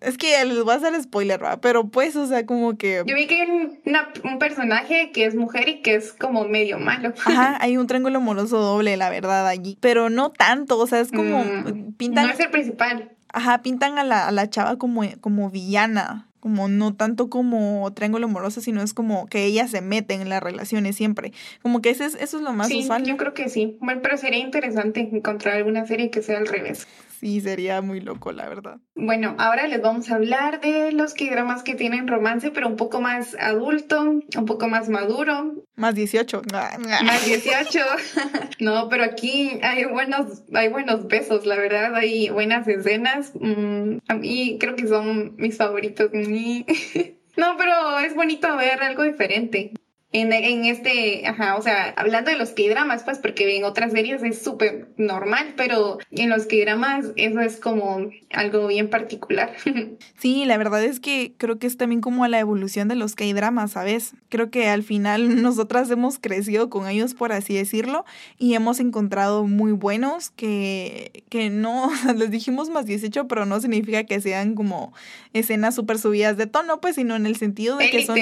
Es 0.00 0.16
que 0.16 0.42
les 0.44 0.62
voy 0.62 0.72
a 0.72 0.76
hacer 0.76 1.00
spoiler, 1.02 1.42
¿va? 1.42 1.60
Pero 1.60 1.88
pues, 1.88 2.16
o 2.16 2.26
sea, 2.26 2.46
como 2.46 2.78
que... 2.78 3.02
Yo 3.06 3.14
vi 3.14 3.26
que 3.26 3.42
hay 3.42 3.50
un 3.50 4.38
personaje 4.38 5.10
que 5.12 5.26
es 5.26 5.34
mujer 5.34 5.68
y 5.68 5.82
que 5.82 5.94
es 5.94 6.12
como 6.14 6.44
medio 6.48 6.78
malo. 6.78 7.12
Ajá, 7.24 7.58
hay 7.60 7.76
un 7.76 7.86
triángulo 7.86 8.18
amoroso 8.18 8.58
doble, 8.60 8.96
la 8.96 9.10
verdad, 9.10 9.46
allí. 9.46 9.76
Pero 9.80 10.08
no 10.08 10.30
tanto, 10.30 10.78
o 10.78 10.86
sea, 10.86 11.00
es 11.00 11.10
como... 11.10 11.44
Mm, 11.44 11.92
pintan... 11.98 12.26
No 12.26 12.32
es 12.32 12.40
el 12.40 12.50
principal. 12.50 13.10
Ajá, 13.32 13.60
pintan 13.62 13.98
a 13.98 14.04
la, 14.04 14.26
a 14.26 14.32
la 14.32 14.48
chava 14.48 14.76
como, 14.76 15.02
como 15.20 15.50
villana 15.50 16.26
como 16.40 16.68
no 16.68 16.94
tanto 16.94 17.28
como 17.28 17.92
triángulo 17.94 18.26
amoroso, 18.26 18.60
sino 18.60 18.82
es 18.82 18.94
como 18.94 19.26
que 19.26 19.44
ella 19.44 19.68
se 19.68 19.82
mete 19.82 20.14
en 20.14 20.28
las 20.28 20.42
relaciones 20.42 20.96
siempre. 20.96 21.32
Como 21.62 21.82
que 21.82 21.90
ese 21.90 22.06
es, 22.06 22.14
eso 22.14 22.38
es 22.38 22.42
lo 22.42 22.52
más 22.52 22.68
sí, 22.68 22.80
usual. 22.80 23.04
Yo 23.04 23.16
creo 23.16 23.34
que 23.34 23.48
sí. 23.48 23.76
Bueno, 23.80 24.00
pero 24.02 24.16
sería 24.16 24.38
interesante 24.38 25.00
encontrar 25.00 25.56
alguna 25.56 25.86
serie 25.86 26.10
que 26.10 26.22
sea 26.22 26.38
al 26.38 26.46
revés. 26.46 26.88
Sí, 27.20 27.38
sería 27.42 27.82
muy 27.82 28.00
loco, 28.00 28.32
la 28.32 28.48
verdad. 28.48 28.78
Bueno, 28.94 29.34
ahora 29.38 29.66
les 29.66 29.82
vamos 29.82 30.10
a 30.10 30.14
hablar 30.14 30.62
de 30.62 30.90
los 30.90 31.12
que 31.12 31.30
dramas 31.30 31.62
que 31.62 31.74
tienen 31.74 32.08
romance, 32.08 32.50
pero 32.50 32.66
un 32.66 32.76
poco 32.76 33.02
más 33.02 33.36
adulto, 33.38 34.00
un 34.00 34.46
poco 34.46 34.68
más 34.68 34.88
maduro. 34.88 35.66
Más 35.76 35.94
18. 35.94 36.40
Más 36.50 36.78
18. 37.26 37.78
no, 38.60 38.88
pero 38.88 39.04
aquí 39.04 39.60
hay 39.62 39.84
buenos, 39.84 40.44
hay 40.54 40.68
buenos 40.68 41.08
besos, 41.08 41.44
la 41.44 41.56
verdad, 41.56 41.94
hay 41.94 42.30
buenas 42.30 42.66
escenas. 42.66 43.32
Mm, 43.38 43.98
a 44.08 44.14
mí 44.14 44.56
creo 44.58 44.74
que 44.74 44.86
son 44.86 45.36
mis 45.36 45.58
favoritos. 45.58 46.10
no, 47.36 47.56
pero 47.58 47.98
es 47.98 48.14
bonito 48.14 48.56
ver 48.56 48.82
algo 48.82 49.02
diferente 49.02 49.74
en, 50.12 50.32
en 50.32 50.64
este, 50.64 51.24
ajá, 51.24 51.56
o 51.56 51.62
sea, 51.62 51.94
hablando 51.96 52.32
de 52.32 52.36
los 52.36 52.50
K-dramas, 52.50 53.04
pues, 53.04 53.18
porque 53.18 53.56
en 53.56 53.62
otras 53.62 53.92
series 53.92 54.22
es 54.24 54.42
súper 54.42 54.88
normal, 54.96 55.54
pero 55.56 55.98
en 56.10 56.30
los 56.30 56.46
K-dramas 56.46 57.06
eso 57.14 57.40
es 57.40 57.58
como 57.58 58.10
algo 58.32 58.66
bien 58.66 58.90
particular. 58.90 59.52
Sí, 60.18 60.44
la 60.44 60.58
verdad 60.58 60.84
es 60.84 61.00
que 61.00 61.32
creo 61.38 61.58
que 61.58 61.66
es 61.66 61.78
también 61.78 62.02
como 62.02 62.26
la 62.26 62.38
evolución 62.38 62.88
de 62.88 62.94
los 62.94 63.14
K-dramas, 63.14 63.70
¿sabes? 63.70 64.12
Creo 64.28 64.50
que 64.50 64.68
al 64.68 64.82
final 64.82 65.42
nosotras 65.42 65.90
hemos 65.90 66.18
crecido 66.18 66.68
con 66.68 66.88
ellos, 66.88 67.14
por 67.14 67.32
así 67.32 67.54
decirlo, 67.54 68.04
y 68.38 68.54
hemos 68.54 68.80
encontrado 68.80 69.46
muy 69.46 69.72
buenos 69.72 70.28
que, 70.30 71.24
que 71.30 71.48
no, 71.48 71.90
les 72.16 72.30
dijimos 72.30 72.68
más 72.68 72.84
18, 72.84 73.28
pero 73.28 73.46
no 73.46 73.60
significa 73.60 74.04
que 74.04 74.20
sean 74.20 74.54
como 74.54 74.92
escenas 75.32 75.74
súper 75.74 75.98
subidas 75.98 76.36
de 76.36 76.46
tono, 76.46 76.80
pues, 76.80 76.96
sino 76.96 77.16
en 77.16 77.24
el 77.24 77.36
sentido 77.36 77.78
de 77.78 77.90
que 77.90 78.04
son... 78.04 78.18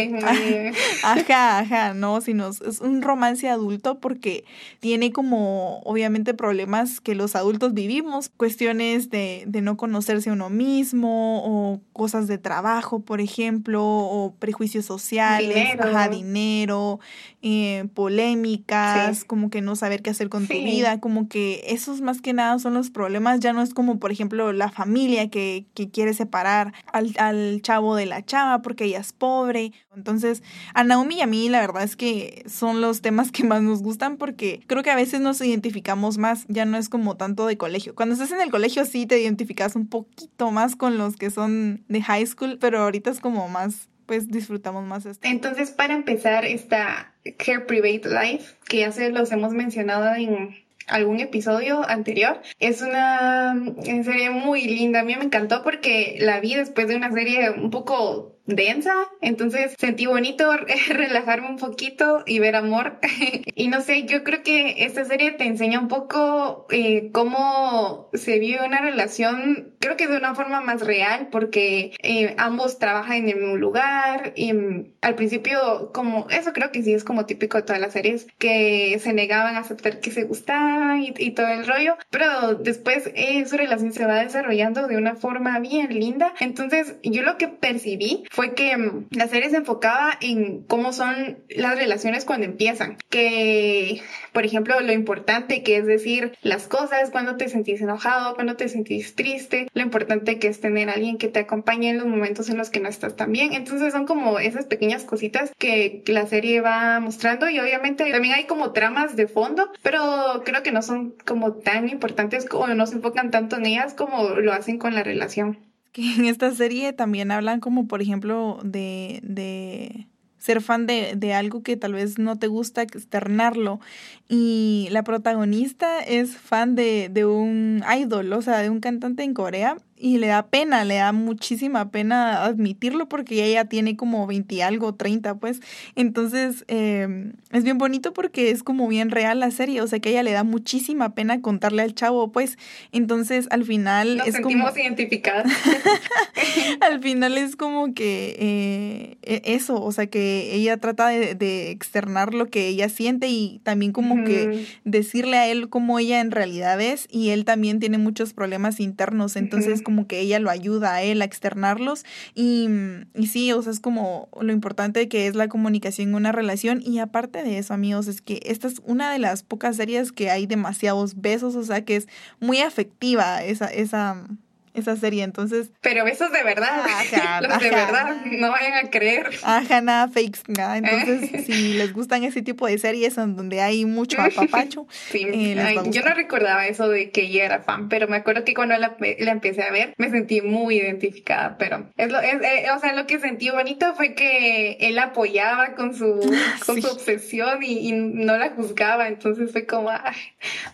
ajá, 1.03 1.59
ajá 1.59 1.78
no, 1.95 2.21
sino 2.21 2.49
es 2.49 2.81
un 2.81 3.03
romance 3.03 3.49
adulto 3.49 3.99
porque 3.99 4.45
tiene 4.81 5.13
como 5.13 5.81
obviamente 5.81 6.35
problemas 6.35 7.01
que 7.01 7.15
los 7.15 7.37
adultos 7.37 7.75
vivimos, 7.75 8.29
cuestiones 8.29 9.11
de, 9.11 9.45
de 9.47 9.61
no 9.61 9.77
conocerse 9.77 10.31
a 10.31 10.33
uno 10.33 10.51
mismo 10.51 11.43
o 11.45 11.81
cosas 11.93 12.27
de 12.29 12.39
trabajo, 12.39 13.01
por 13.01 13.21
ejemplo, 13.21 13.83
o 13.85 14.35
prejuicios 14.39 14.85
sociales, 14.85 15.49
dinero, 15.49 16.09
dinero 16.11 17.01
eh, 17.41 17.89
polémicas, 17.95 19.25
como 19.25 19.49
que 19.49 19.61
no 19.61 19.77
saber 19.77 20.03
qué 20.03 20.11
hacer 20.11 20.29
con 20.29 20.49
tu 20.49 20.55
vida, 20.55 20.99
como 21.01 21.29
que 21.29 21.63
esos 21.69 22.01
más 22.01 22.21
que 22.21 22.33
nada 22.33 22.59
son 22.59 22.75
los 22.75 22.91
problemas, 22.91 23.39
ya 23.39 23.53
no 23.53 23.63
es 23.63 23.75
como 23.75 24.01
por 24.01 24.11
ejemplo 24.11 24.53
la 24.53 24.71
familia 24.71 25.31
que, 25.31 25.67
que 25.75 25.89
quiere 25.89 26.15
separar 26.15 26.75
al, 26.93 27.15
al 27.19 27.63
chavo 27.63 27.95
de 27.95 28.07
la 28.07 28.25
chava 28.25 28.61
porque 28.61 28.87
ella 28.87 28.99
es 28.99 29.13
pobre, 29.13 29.73
entonces 29.95 30.43
a 30.75 30.83
Naomi 30.83 31.19
y 31.19 31.21
a 31.21 31.27
mí 31.27 31.49
la 31.49 31.61
verdad 31.61 31.85
es 31.85 31.95
que 31.95 32.45
son 32.49 32.81
los 32.81 33.03
temas 33.03 33.31
que 33.31 33.45
más 33.45 33.63
nos 33.63 33.83
gustan 33.83 34.17
porque 34.17 34.61
creo 34.67 34.83
que 34.83 34.91
a 34.91 34.97
veces 34.97 35.21
nos 35.21 35.41
identificamos 35.41 36.19
más, 36.19 36.45
ya 36.49 36.65
no 36.65 36.77
es 36.77 36.89
como 36.89 37.17
tanto 37.17 37.47
de 37.47 37.57
colegio. 37.57 37.95
Cuando 37.95 38.15
estás 38.15 38.33
en 38.33 38.41
el 38.41 38.51
colegio 38.51 38.85
sí 38.85 39.07
te 39.07 39.21
identificas 39.21 39.77
un 39.77 39.87
poquito 39.87 40.51
más 40.51 40.75
con 40.75 40.99
los 40.99 41.17
que 41.17 41.31
son 41.31 41.85
de 41.89 42.03
high 42.03 42.27
school, 42.27 42.59
pero 42.61 42.81
ahorita 42.81 43.11
es 43.11 43.21
como 43.21 43.49
más 43.49 43.89
pues 44.09 44.29
disfrutamos 44.29 44.85
más 44.87 45.05
esto. 45.05 45.29
Entonces, 45.29 45.71
para 45.71 45.95
empezar 45.95 46.47
esta 46.47 47.13
Care 47.37 47.61
Private 47.61 48.09
Life, 48.09 48.55
que 48.67 48.79
ya 48.79 48.91
se 48.91 49.11
los 49.11 49.31
hemos 49.31 49.53
mencionado 49.53 50.15
en 50.15 50.57
algún 50.87 51.21
episodio 51.21 51.87
anterior. 51.87 52.41
Es 52.59 52.81
una 52.81 53.55
serie 53.83 54.31
muy 54.31 54.65
linda. 54.65 55.01
A 55.01 55.05
mí 55.05 55.15
me 55.15 55.25
encantó 55.25 55.63
porque 55.63 56.17
la 56.21 56.41
vi 56.41 56.55
después 56.55 56.89
de 56.89 56.97
una 56.97 57.13
serie 57.13 57.51
un 57.51 57.71
poco 57.71 58.38
densa, 58.49 58.95
entonces 59.21 59.75
sentí 59.79 60.07
bonito 60.07 60.51
relajarme 60.89 61.49
un 61.49 61.59
poquito 61.59 62.25
y 62.27 62.39
ver 62.39 62.57
amor. 62.57 62.99
y 63.55 63.69
no 63.69 63.81
sé, 63.83 64.05
yo 64.05 64.25
creo 64.25 64.43
que 64.43 64.85
esta 64.85 65.05
serie 65.05 65.33
te 65.33 65.45
enseña 65.45 65.79
un 65.79 65.89
poco 65.89 66.67
eh, 66.71 67.11
cómo 67.13 68.09
se 68.15 68.39
vive 68.39 68.65
una 68.67 68.81
relación, 68.81 69.75
creo 69.79 69.97
que 69.97 70.09
de 70.09 70.17
una 70.17 70.35
forma 70.35 70.61
más 70.61 70.81
real, 70.81 71.29
porque 71.31 71.93
eh, 72.03 72.35
ambos 72.39 72.79
trabajan 72.79 73.19
en 73.19 73.29
el 73.29 73.37
mismo 73.37 73.57
lugar 73.57 74.33
y 74.35 74.53
mm, 74.53 74.93
al 75.03 75.15
principio 75.15 75.93
como, 75.93 76.27
eso 76.31 76.53
creo 76.53 76.73
que 76.73 76.83
sí 76.83 76.95
es 76.95 77.05
como 77.05 77.27
típico 77.27 77.59
de 77.59 77.65
todas 77.65 77.81
las 77.81 77.93
series, 77.93 78.27
que 78.39 78.99
se 79.01 79.13
negaban 79.13 79.57
a 79.57 79.61
aceptar 79.61 80.01
que 80.01 80.11
se 80.11 80.25
gustaban 80.25 81.03
y, 81.03 81.31
todo 81.33 81.49
el 81.49 81.67
rollo, 81.67 81.97
pero 82.11 82.55
después 82.55 83.11
eh, 83.15 83.45
su 83.47 83.57
relación 83.57 83.93
se 83.93 84.07
va 84.07 84.23
desarrollando 84.23 84.89
de 84.89 84.97
una 84.97 85.15
forma 85.15 85.59
bien 85.61 85.89
linda. 85.91 86.33
Entonces 86.41 86.97
yo 87.03 87.23
lo 87.23 87.37
que 87.37 87.49
percibí 87.49 88.25
fue 88.39 88.55
que 88.55 88.77
mm, 88.77 89.09
la 89.11 89.27
serie 89.27 89.51
se 89.51 89.57
enfocaba 89.57 90.13
en 90.21 90.63
cómo 90.63 90.93
son 90.93 91.39
las 91.49 91.77
relaciones 91.77 92.25
cuando 92.25 92.47
empiezan. 92.47 92.97
Que, 93.11 94.01
por 94.33 94.45
ejemplo, 94.45 94.79
lo 94.79 94.93
importante 94.93 95.65
que 95.65 95.77
es 95.77 95.87
decir 95.87 96.39
las 96.43 96.69
cosas, 96.69 97.11
cuando 97.11 97.37
te 97.37 97.49
sentís 97.49 97.81
enojado, 97.81 98.37
cuando 98.37 98.55
te 98.55 98.69
sentís 98.69 99.17
triste, 99.17 99.67
lo 99.75 99.83
importante 99.83 100.39
que 100.39 100.47
es 100.47 100.61
tener 100.61 100.89
a 100.89 100.93
alguien 100.93 101.19
que 101.19 101.27
te 101.27 101.41
acompañe 101.41 101.91
en 101.91 101.99
los 101.99 102.07
momentos 102.07 102.49
en 102.49 102.59
los 102.59 102.71
que 102.71 102.79
no 102.79 102.89
estás 102.89 103.17
tan 103.17 103.33
bien. 103.33 103.55
Entonces 103.55 103.93
son 103.93 104.07
como 104.07 104.39
esas 104.39 104.67
pequeñas 104.67 105.03
cositas 105.03 105.51
que 105.59 106.05
la 106.07 106.25
serie 106.29 106.61
va 106.61 107.01
mostrando 107.01 107.51
y 107.51 107.59
obviamente 107.59 108.09
también 108.09 108.35
hay 108.35 108.45
como 108.45 108.71
tramas 108.71 109.17
de 109.17 109.27
fondo, 109.27 109.69
pero 109.83 110.43
creo 110.45 110.63
que 110.63 110.71
no 110.71 110.83
son 110.83 111.13
como 111.27 111.55
tan 111.55 111.89
importantes 111.89 112.47
o 112.53 112.69
no 112.69 112.87
se 112.87 112.95
enfocan 112.95 113.33
tanto 113.33 113.57
en 113.57 113.67
ellas 113.67 113.95
como 113.95 114.29
lo 114.29 114.53
hacen 114.53 114.79
con 114.79 114.95
la 114.95 115.03
relación 115.03 115.68
que 115.93 116.15
en 116.15 116.27
esta 116.27 116.53
serie 116.55 116.93
también 116.93 117.31
hablan 117.31 117.61
como, 117.61 117.87
por 117.89 118.03
ejemplo, 118.03 118.59
de, 118.63 119.21
de 119.23 120.07
ser 120.39 120.61
fan 120.61 120.87
de, 120.87 121.15
de, 121.17 121.35
algo 121.35 121.63
que 121.63 121.77
tal 121.77 121.93
vez 121.95 122.19
no 122.19 122.39
te 122.39 122.47
gusta 122.47 122.83
externarlo. 122.83 123.81
Y 124.29 124.89
la 124.91 125.03
protagonista 125.03 126.01
es 126.01 126.37
fan 126.37 126.75
de, 126.75 127.09
de 127.11 127.25
un 127.25 127.83
idol, 127.99 128.33
o 128.33 128.43
sea, 128.43 128.59
de 128.59 128.71
un 128.71 128.81
cantante 128.81 129.23
en 129.23 129.35
Corea 129.35 129.77
y 130.01 130.19
le 130.19 130.29
da 130.29 130.47
pena, 130.47 130.85
le 130.85 130.97
da 130.97 131.13
muchísima 131.13 131.91
pena 131.91 132.45
admitirlo 132.45 133.09
porque 133.09 133.45
ella 133.45 133.65
tiene 133.65 133.97
como 133.97 134.27
20 134.27 134.63
algo, 134.63 134.95
30 134.95 135.37
pues. 135.37 135.61
Entonces 135.97 136.65
em, 136.69 137.33
es 137.51 137.65
bien 137.65 137.79
bonito 137.79 138.13
porque 138.13 138.51
es 138.51 138.63
como 138.63 138.89
bien 138.89 139.11
real 139.11 139.41
la 139.41 139.51
serie, 139.51 139.81
o 139.81 139.87
sea 139.87 139.99
que 140.01 140.11
a 140.11 140.13
ella 140.13 140.23
le 140.23 140.33
da 140.33 140.45
muchísima 140.45 141.15
pena 141.15 141.41
contarle 141.41 141.83
al 141.83 141.95
chavo 141.95 142.33
pues. 142.33 142.59
Entonces 142.93 143.47
al 143.51 143.65
final 143.65 144.19
Nos 144.19 144.29
es 144.29 144.35
sentimos 144.35 144.71
como... 144.71 144.81
identificadas. 144.81 145.53
al 146.81 147.03
final 147.03 147.37
es 147.37 147.57
como 147.57 147.95
que 147.95 148.37
eh, 148.39 149.19
e, 149.23 149.55
eso, 149.55 149.83
o 149.83 149.93
sea 149.93 150.07
que 150.07 150.55
ella 150.55 150.77
trata 150.77 151.09
de, 151.09 151.35
de, 151.35 151.71
externar 151.71 152.35
lo 152.35 152.47
que 152.47 152.69
ella 152.69 152.89
siente 152.89 153.29
y 153.29 153.61
también 153.65 153.93
como 153.93 154.25
que 154.25 154.67
decirle 154.85 155.37
a 155.37 155.49
él 155.49 155.69
cómo 155.69 155.99
ella 155.99 156.21
en 156.21 156.31
realidad 156.31 156.81
es 156.81 157.07
y 157.11 157.31
él 157.31 157.45
también 157.45 157.81
tiene 157.81 157.99
muchos 157.99 158.33
problemas 158.33 158.81
internos, 158.81 159.37
entonces 159.37 159.83
como 159.89 160.07
que 160.07 160.21
ella 160.21 160.39
lo 160.39 160.51
ayuda 160.51 160.97
a 160.97 161.03
él 161.03 161.23
a 161.23 161.25
externarlos. 161.25 162.05
Y, 162.35 162.69
y 163.15 163.29
sí, 163.29 163.51
o 163.55 163.63
sea, 163.63 163.73
es 163.73 163.81
como 163.81 164.29
lo 164.39 164.53
importante 164.53 165.09
que 165.09 165.27
es 165.27 165.35
la 165.35 165.49
comunicación 165.49 166.11
en 166.11 166.15
una 166.15 166.31
relación. 166.31 166.83
Y 166.85 166.99
aparte 166.99 167.43
de 167.43 167.57
eso, 167.57 167.73
amigos, 167.73 168.07
es 168.07 168.21
que 168.21 168.43
esta 168.45 168.67
es 168.67 168.83
una 168.85 169.11
de 169.11 169.19
las 169.19 169.45
pocas 169.45 169.77
series 169.77 170.13
que 170.13 170.31
hay 170.31 170.45
demasiados 170.45 171.23
besos, 171.23 171.57
o 171.57 171.65
sea, 171.65 171.87
que 171.87 171.97
es 171.97 172.07
muy 172.39 172.59
afectiva 172.59 173.43
esa, 173.43 173.65
esa, 173.69 174.27
esa 174.75 174.97
serie, 174.97 175.25
entonces... 175.25 175.71
Pero 175.81 176.05
besos 176.05 176.33
de 176.33 176.43
verdad, 176.43 176.85
los 177.43 177.61
de 177.61 177.71
verdad, 177.71 178.17
no 178.27 178.51
vayan 178.51 178.87
a 178.87 178.91
creer. 178.91 179.31
Ajá, 179.43 179.81
nada 179.81 180.09
fakes, 180.09 180.41
nada. 180.49 180.79
Entonces, 180.79 181.45
si 181.47 181.75
les 181.75 181.93
gustan 181.93 182.25
ese 182.25 182.43
tipo 182.43 182.67
de 182.67 182.79
series 182.79 183.19
en 183.19 183.37
donde 183.37 183.61
hay 183.61 183.85
mucho 183.85 184.21
apapacho. 184.23 184.87
Sí, 184.91 185.27
eh, 185.27 185.77
yo 185.87 186.03
no 186.03 186.15
recordaba 186.15 186.67
eso 186.67 186.89
de 186.89 187.11
que 187.11 187.23
ella 187.23 187.45
era 187.45 187.61
fan, 187.61 187.89
pero 187.89 188.09
me 188.09 188.17
acuerdo 188.17 188.45
que 188.45 188.55
cuando 188.55 188.77
la, 188.77 188.97
la 188.99 189.31
empecé 189.31 189.63
a 189.63 189.71
ver 189.71 189.95
me 189.97 190.11
sentí 190.11 190.41
muy 190.41 190.77
identificada, 190.77 191.57
pero 191.59 191.91
es 191.97 192.11
lo, 192.11 192.21
es, 192.21 192.41
eh, 192.43 192.67
o 192.75 192.79
sea, 192.79 192.93
lo 192.95 193.07
que 193.07 193.19
sentí 193.19 193.51
bonito 193.51 193.95
fue 193.95 194.15
que 194.15 194.77
él 194.81 194.99
apoyaba 194.99 195.75
con 195.75 195.95
su, 195.95 196.21
con 196.65 196.81
su 196.81 196.89
obsesión 196.89 197.63
y, 197.63 197.89
y, 197.89 197.93
no 197.93 198.37
la 198.37 198.51
juzgaba, 198.51 199.09
entonces 199.09 199.53
fue 199.53 199.67
como, 199.67 199.91
ay, 199.91 200.17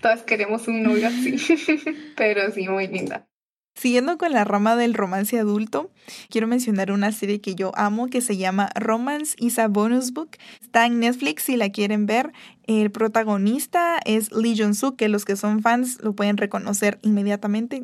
todas 0.01 0.23
queremos 0.23 0.69
un 0.69 0.83
novio 0.83 1.09
así, 1.09 1.37
pero 2.17 2.51
sí, 2.53 2.69
muy 2.69 2.89
linda. 2.89 3.27
Siguiendo 3.75 4.19
con 4.19 4.33
la 4.33 4.45
rama 4.45 4.77
del 4.77 4.95
romance 4.95 5.39
adulto, 5.39 5.91
quiero 6.31 6.47
mencionar 6.47 6.93
una 6.93 7.11
serie 7.11 7.41
que 7.41 7.57
yo 7.57 7.73
amo 7.75 8.07
que 8.07 8.21
se 8.21 8.37
llama 8.37 8.71
Romance 8.77 9.35
is 9.39 9.59
a 9.59 9.67
Bonus 9.67 10.13
Book. 10.13 10.31
Está 10.63 10.87
en 10.87 11.01
Netflix 11.01 11.43
si 11.45 11.57
la 11.57 11.71
quieren 11.71 12.07
ver. 12.07 12.33
El 12.67 12.93
protagonista 12.93 13.99
es 14.05 14.31
Lee 14.33 14.57
Jong-suk, 14.57 14.97
que 14.97 15.09
los 15.09 15.25
que 15.25 15.37
son 15.37 15.61
fans 15.61 15.99
lo 16.03 16.15
pueden 16.15 16.37
reconocer 16.37 17.01
inmediatamente. 17.03 17.83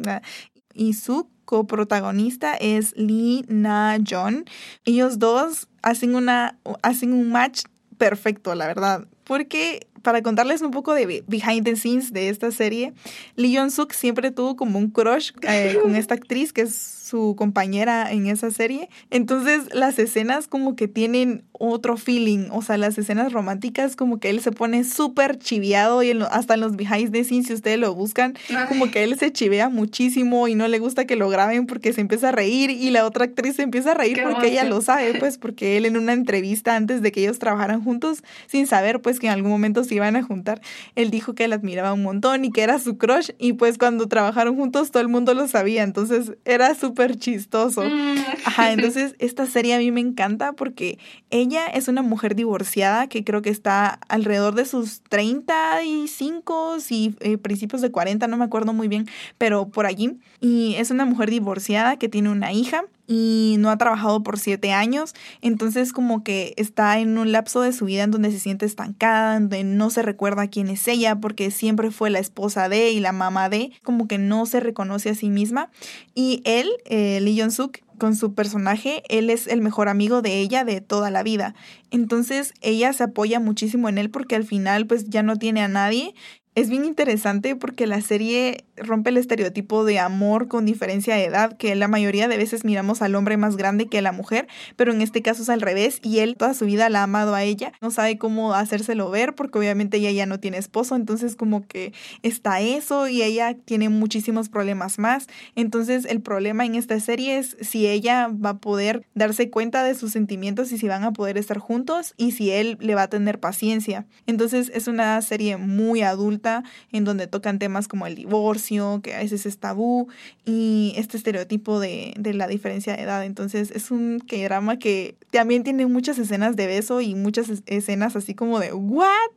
Y 0.72 0.94
su 0.94 1.28
coprotagonista 1.44 2.54
es 2.54 2.96
Lee 2.96 3.44
Na-jeon. 3.48 4.44
Ellos 4.84 5.18
dos 5.18 5.68
hacen, 5.82 6.14
una, 6.14 6.56
hacen 6.82 7.12
un 7.12 7.32
match 7.32 7.62
perfecto, 7.98 8.54
la 8.54 8.68
verdad. 8.68 9.08
Porque 9.24 9.88
para 10.02 10.22
contarles 10.22 10.62
un 10.62 10.70
poco 10.70 10.94
de 10.94 11.24
behind 11.26 11.64
the 11.64 11.76
scenes 11.76 12.12
de 12.12 12.28
esta 12.28 12.50
serie, 12.50 12.92
Lee 13.36 13.56
Jong-suk 13.56 13.92
siempre 13.92 14.30
tuvo 14.30 14.56
como 14.56 14.78
un 14.78 14.90
crush 14.90 15.32
eh, 15.42 15.78
con 15.82 15.94
esta 15.96 16.14
actriz 16.14 16.52
que 16.52 16.62
es 16.62 17.00
su 17.10 17.34
compañera 17.36 18.10
en 18.12 18.26
esa 18.26 18.50
serie. 18.50 18.88
Entonces 19.10 19.74
las 19.74 19.98
escenas 19.98 20.46
como 20.46 20.76
que 20.76 20.86
tienen 20.86 21.42
otro 21.52 21.96
feeling, 21.96 22.48
o 22.52 22.62
sea, 22.62 22.78
las 22.78 22.96
escenas 22.96 23.32
románticas 23.32 23.96
como 23.96 24.18
que 24.18 24.30
él 24.30 24.40
se 24.40 24.52
pone 24.52 24.84
súper 24.84 25.38
chiviado 25.38 26.02
y 26.02 26.12
hasta 26.30 26.54
en 26.54 26.60
los 26.60 26.76
behind 26.76 27.12
the 27.12 27.24
scenes, 27.24 27.48
si 27.48 27.54
ustedes 27.54 27.78
lo 27.78 27.94
buscan, 27.94 28.34
como 28.68 28.90
que 28.90 29.02
él 29.02 29.18
se 29.18 29.32
chivea 29.32 29.68
muchísimo 29.68 30.48
y 30.48 30.54
no 30.54 30.68
le 30.68 30.78
gusta 30.78 31.04
que 31.04 31.16
lo 31.16 31.28
graben 31.28 31.66
porque 31.66 31.92
se 31.92 32.00
empieza 32.00 32.28
a 32.28 32.32
reír 32.32 32.70
y 32.70 32.90
la 32.90 33.04
otra 33.04 33.24
actriz 33.24 33.56
se 33.56 33.62
empieza 33.62 33.90
a 33.90 33.94
reír 33.94 34.20
porque 34.22 34.48
ella 34.48 34.64
lo 34.64 34.80
sabe, 34.80 35.14
pues 35.18 35.36
porque 35.36 35.76
él 35.76 35.86
en 35.86 35.96
una 35.96 36.12
entrevista 36.12 36.76
antes 36.76 37.02
de 37.02 37.12
que 37.12 37.20
ellos 37.20 37.38
trabajaran 37.38 37.82
juntos, 37.82 38.22
sin 38.46 38.66
saber 38.66 39.00
pues 39.00 39.18
que 39.18 39.26
en 39.26 39.32
algún 39.32 39.50
momento 39.50 39.84
se 39.90 39.96
iban 39.96 40.14
a 40.14 40.22
juntar, 40.22 40.60
él 40.94 41.10
dijo 41.10 41.34
que 41.34 41.48
la 41.48 41.56
admiraba 41.56 41.92
un 41.92 42.04
montón 42.04 42.44
y 42.44 42.52
que 42.52 42.62
era 42.62 42.78
su 42.78 42.96
crush 42.96 43.30
y 43.38 43.54
pues 43.54 43.76
cuando 43.76 44.06
trabajaron 44.06 44.54
juntos 44.54 44.92
todo 44.92 45.02
el 45.02 45.08
mundo 45.08 45.34
lo 45.34 45.48
sabía, 45.48 45.82
entonces 45.82 46.34
era 46.44 46.76
súper 46.76 47.16
chistoso. 47.16 47.82
Mm. 47.82 48.16
Ajá, 48.44 48.70
entonces 48.70 49.16
esta 49.18 49.46
serie 49.46 49.74
a 49.74 49.78
mí 49.78 49.90
me 49.90 50.00
encanta 50.00 50.52
porque 50.52 51.00
ella 51.30 51.66
es 51.66 51.88
una 51.88 52.02
mujer 52.02 52.36
divorciada 52.36 53.08
que 53.08 53.24
creo 53.24 53.42
que 53.42 53.50
está 53.50 53.98
alrededor 54.08 54.54
de 54.54 54.64
sus 54.64 55.02
35 55.08 56.76
y 56.88 57.16
eh, 57.18 57.36
principios 57.36 57.82
de 57.82 57.90
40, 57.90 58.28
no 58.28 58.36
me 58.36 58.44
acuerdo 58.44 58.72
muy 58.72 58.86
bien, 58.86 59.08
pero 59.38 59.68
por 59.68 59.86
allí. 59.86 60.18
Y 60.40 60.76
es 60.76 60.92
una 60.92 61.04
mujer 61.04 61.30
divorciada 61.30 61.96
que 61.96 62.08
tiene 62.08 62.30
una 62.30 62.52
hija 62.52 62.84
y 63.10 63.56
no 63.58 63.70
ha 63.70 63.76
trabajado 63.76 64.22
por 64.22 64.38
siete 64.38 64.70
años, 64.70 65.14
entonces 65.42 65.92
como 65.92 66.22
que 66.22 66.54
está 66.56 67.00
en 67.00 67.18
un 67.18 67.32
lapso 67.32 67.60
de 67.60 67.72
su 67.72 67.86
vida 67.86 68.04
en 68.04 68.12
donde 68.12 68.30
se 68.30 68.38
siente 68.38 68.66
estancada, 68.66 69.34
donde 69.34 69.64
no 69.64 69.90
se 69.90 70.02
recuerda 70.02 70.46
quién 70.46 70.68
es 70.68 70.86
ella, 70.86 71.16
porque 71.16 71.50
siempre 71.50 71.90
fue 71.90 72.10
la 72.10 72.20
esposa 72.20 72.68
de 72.68 72.92
y 72.92 73.00
la 73.00 73.10
mamá 73.10 73.48
de, 73.48 73.72
como 73.82 74.06
que 74.06 74.18
no 74.18 74.46
se 74.46 74.60
reconoce 74.60 75.10
a 75.10 75.16
sí 75.16 75.28
misma. 75.28 75.72
Y 76.14 76.40
él, 76.44 76.68
eh, 76.84 77.18
Lee 77.20 77.40
Jong-suk, 77.40 77.78
con 77.98 78.14
su 78.14 78.32
personaje, 78.32 79.02
él 79.08 79.28
es 79.28 79.48
el 79.48 79.60
mejor 79.60 79.88
amigo 79.88 80.22
de 80.22 80.38
ella 80.38 80.64
de 80.64 80.80
toda 80.80 81.10
la 81.10 81.24
vida. 81.24 81.54
Entonces 81.90 82.54
ella 82.62 82.92
se 82.92 83.02
apoya 83.02 83.40
muchísimo 83.40 83.88
en 83.88 83.98
él 83.98 84.08
porque 84.08 84.36
al 84.36 84.44
final 84.44 84.86
pues 84.86 85.10
ya 85.10 85.22
no 85.22 85.36
tiene 85.36 85.62
a 85.62 85.68
nadie 85.68 86.14
es 86.56 86.68
bien 86.68 86.84
interesante 86.84 87.54
porque 87.54 87.86
la 87.86 88.00
serie 88.00 88.64
rompe 88.80 89.10
el 89.10 89.16
estereotipo 89.16 89.84
de 89.84 89.98
amor 89.98 90.48
con 90.48 90.66
diferencia 90.66 91.14
de 91.14 91.24
edad, 91.24 91.56
que 91.56 91.74
la 91.74 91.88
mayoría 91.88 92.28
de 92.28 92.36
veces 92.36 92.64
miramos 92.64 93.02
al 93.02 93.14
hombre 93.14 93.36
más 93.36 93.56
grande 93.56 93.86
que 93.86 93.98
a 93.98 94.02
la 94.02 94.12
mujer, 94.12 94.48
pero 94.76 94.92
en 94.92 95.02
este 95.02 95.22
caso 95.22 95.42
es 95.42 95.48
al 95.48 95.60
revés 95.60 96.00
y 96.02 96.18
él 96.18 96.36
toda 96.36 96.54
su 96.54 96.64
vida 96.64 96.88
la 96.88 97.00
ha 97.00 97.04
amado 97.04 97.34
a 97.34 97.42
ella, 97.42 97.72
no 97.80 97.90
sabe 97.90 98.18
cómo 98.18 98.54
hacérselo 98.54 99.10
ver 99.10 99.34
porque 99.34 99.58
obviamente 99.58 99.98
ella 99.98 100.10
ya 100.10 100.26
no 100.26 100.40
tiene 100.40 100.58
esposo, 100.58 100.96
entonces 100.96 101.36
como 101.36 101.66
que 101.66 101.92
está 102.22 102.60
eso 102.60 103.08
y 103.08 103.22
ella 103.22 103.54
tiene 103.64 103.88
muchísimos 103.88 104.48
problemas 104.48 104.98
más, 104.98 105.26
entonces 105.56 106.04
el 106.04 106.20
problema 106.20 106.64
en 106.64 106.74
esta 106.74 106.98
serie 107.00 107.38
es 107.38 107.56
si 107.60 107.86
ella 107.86 108.28
va 108.28 108.50
a 108.50 108.58
poder 108.58 109.06
darse 109.14 109.50
cuenta 109.50 109.82
de 109.82 109.94
sus 109.94 110.12
sentimientos 110.12 110.72
y 110.72 110.78
si 110.78 110.88
van 110.88 111.04
a 111.04 111.12
poder 111.12 111.38
estar 111.38 111.58
juntos 111.58 112.14
y 112.16 112.32
si 112.32 112.50
él 112.50 112.76
le 112.80 112.94
va 112.94 113.02
a 113.02 113.10
tener 113.10 113.40
paciencia. 113.40 114.06
Entonces 114.26 114.70
es 114.74 114.88
una 114.88 115.20
serie 115.22 115.56
muy 115.56 116.02
adulta 116.02 116.64
en 116.92 117.04
donde 117.04 117.26
tocan 117.26 117.58
temas 117.58 117.88
como 117.88 118.06
el 118.06 118.14
divorcio, 118.14 118.69
que 119.02 119.14
a 119.14 119.18
veces 119.18 119.46
es 119.46 119.58
tabú, 119.58 120.08
y 120.44 120.94
este 120.96 121.16
estereotipo 121.16 121.80
de, 121.80 122.14
de 122.18 122.34
la 122.34 122.46
diferencia 122.46 122.94
de 122.94 123.02
edad. 123.02 123.24
Entonces 123.24 123.70
es 123.70 123.90
un 123.90 124.20
que 124.20 124.44
drama 124.44 124.78
que 124.78 125.16
también 125.30 125.64
tiene 125.64 125.86
muchas 125.86 126.18
escenas 126.18 126.56
de 126.56 126.66
beso 126.66 127.00
y 127.00 127.14
muchas 127.14 127.48
escenas 127.66 128.16
así 128.16 128.34
como 128.34 128.58
de 128.60 128.72
¿what? 128.72 129.30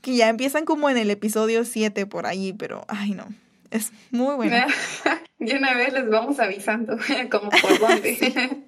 Que 0.00 0.16
ya 0.16 0.28
empiezan 0.28 0.64
como 0.64 0.88
en 0.88 0.96
el 0.96 1.10
episodio 1.10 1.64
7 1.64 2.06
por 2.06 2.26
ahí, 2.26 2.52
pero 2.52 2.84
ay 2.88 3.12
no. 3.12 3.26
Es 3.70 3.92
muy 4.10 4.36
bueno. 4.36 4.56
Y 5.38 5.54
una 5.54 5.74
vez 5.74 5.92
les 5.92 6.08
vamos 6.08 6.40
avisando 6.40 6.96
como 7.30 7.50
por 7.50 7.78
dónde. 7.80 8.16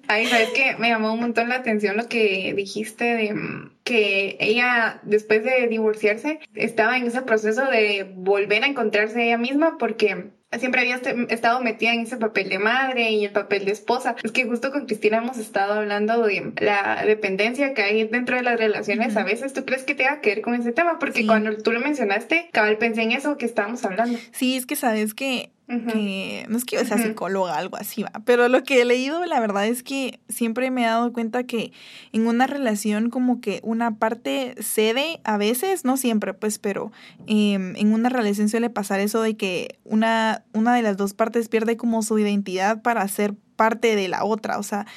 Ahí 0.07 0.27
sabes 0.27 0.49
que 0.49 0.75
me 0.77 0.89
llamó 0.89 1.13
un 1.13 1.19
montón 1.19 1.49
la 1.49 1.55
atención 1.55 1.97
lo 1.97 2.07
que 2.07 2.53
dijiste 2.55 3.05
de 3.05 3.33
mm, 3.33 3.71
que 3.83 4.37
ella 4.39 4.99
después 5.03 5.43
de 5.43 5.67
divorciarse 5.67 6.39
estaba 6.53 6.97
en 6.97 7.07
ese 7.07 7.23
proceso 7.23 7.65
de 7.65 8.11
volver 8.15 8.63
a 8.63 8.67
encontrarse 8.67 9.25
ella 9.25 9.37
misma 9.37 9.77
porque 9.79 10.31
siempre 10.57 10.81
había 10.81 10.99
estado 11.29 11.61
metida 11.61 11.93
en 11.93 12.01
ese 12.01 12.17
papel 12.17 12.49
de 12.49 12.59
madre 12.59 13.11
y 13.11 13.25
el 13.25 13.31
papel 13.31 13.65
de 13.65 13.71
esposa. 13.71 14.15
Es 14.23 14.31
que 14.31 14.45
justo 14.45 14.71
con 14.71 14.85
Cristina 14.85 15.17
hemos 15.17 15.37
estado 15.37 15.73
hablando 15.73 16.25
de 16.25 16.53
la 16.59 17.03
dependencia 17.05 17.73
que 17.73 17.83
hay 17.83 18.07
dentro 18.07 18.35
de 18.35 18.43
las 18.43 18.59
relaciones. 18.59 19.15
A 19.17 19.23
veces, 19.23 19.53
¿tú 19.53 19.65
crees 19.65 19.83
que 19.83 19.95
tenga 19.95 20.21
que 20.21 20.29
ver 20.29 20.41
con 20.41 20.55
ese 20.55 20.71
tema? 20.71 20.97
Porque 20.97 21.27
cuando 21.27 21.55
tú 21.57 21.71
lo 21.71 21.79
mencionaste, 21.79 22.49
cabal 22.51 22.77
pensé 22.77 23.03
en 23.03 23.11
eso 23.11 23.37
que 23.37 23.45
estábamos 23.45 23.83
hablando. 23.85 24.17
Sí, 24.31 24.55
es 24.55 24.65
que 24.65 24.75
sabes 24.75 25.13
que 25.13 25.51
no 25.69 26.57
es 26.57 26.65
que 26.65 26.77
yo 26.77 26.85
sea 26.85 26.97
psicóloga, 26.97 27.55
algo 27.55 27.77
así 27.77 28.01
va, 28.01 28.11
pero 28.25 28.47
lo 28.47 28.63
que 28.63 28.81
he 28.81 28.85
leído, 28.85 29.23
la 29.25 29.39
verdad 29.39 29.67
es 29.67 29.83
que 29.83 30.19
siempre 30.27 30.71
me 30.71 30.81
he 30.81 30.85
dado 30.85 31.13
cuenta 31.13 31.43
que 31.43 31.71
en 32.11 32.25
una 32.25 32.47
relación 32.47 33.11
como 33.11 33.39
que 33.39 33.59
una 33.63 33.95
parte 33.95 34.55
cede 34.59 35.21
a 35.23 35.37
veces, 35.37 35.85
no 35.85 35.95
siempre, 35.95 36.33
pues, 36.33 36.57
pero 36.57 36.91
em, 37.27 37.75
en 37.75 37.93
una 37.93 38.09
relación 38.09 38.49
suele 38.49 38.71
pasar 38.71 38.99
eso 38.99 39.21
de 39.21 39.37
que 39.37 39.77
una, 39.83 40.43
una 40.53 40.73
de 40.73 40.81
las 40.81 40.97
dos 40.97 41.13
partes 41.13 41.49
pierde 41.49 41.77
como 41.77 42.01
su 42.01 42.17
identidad 42.17 42.81
para 42.81 43.07
ser 43.07 43.35
parte 43.55 43.95
de 43.95 44.07
la 44.07 44.23
otra, 44.23 44.57
o 44.57 44.63
sea, 44.63 44.87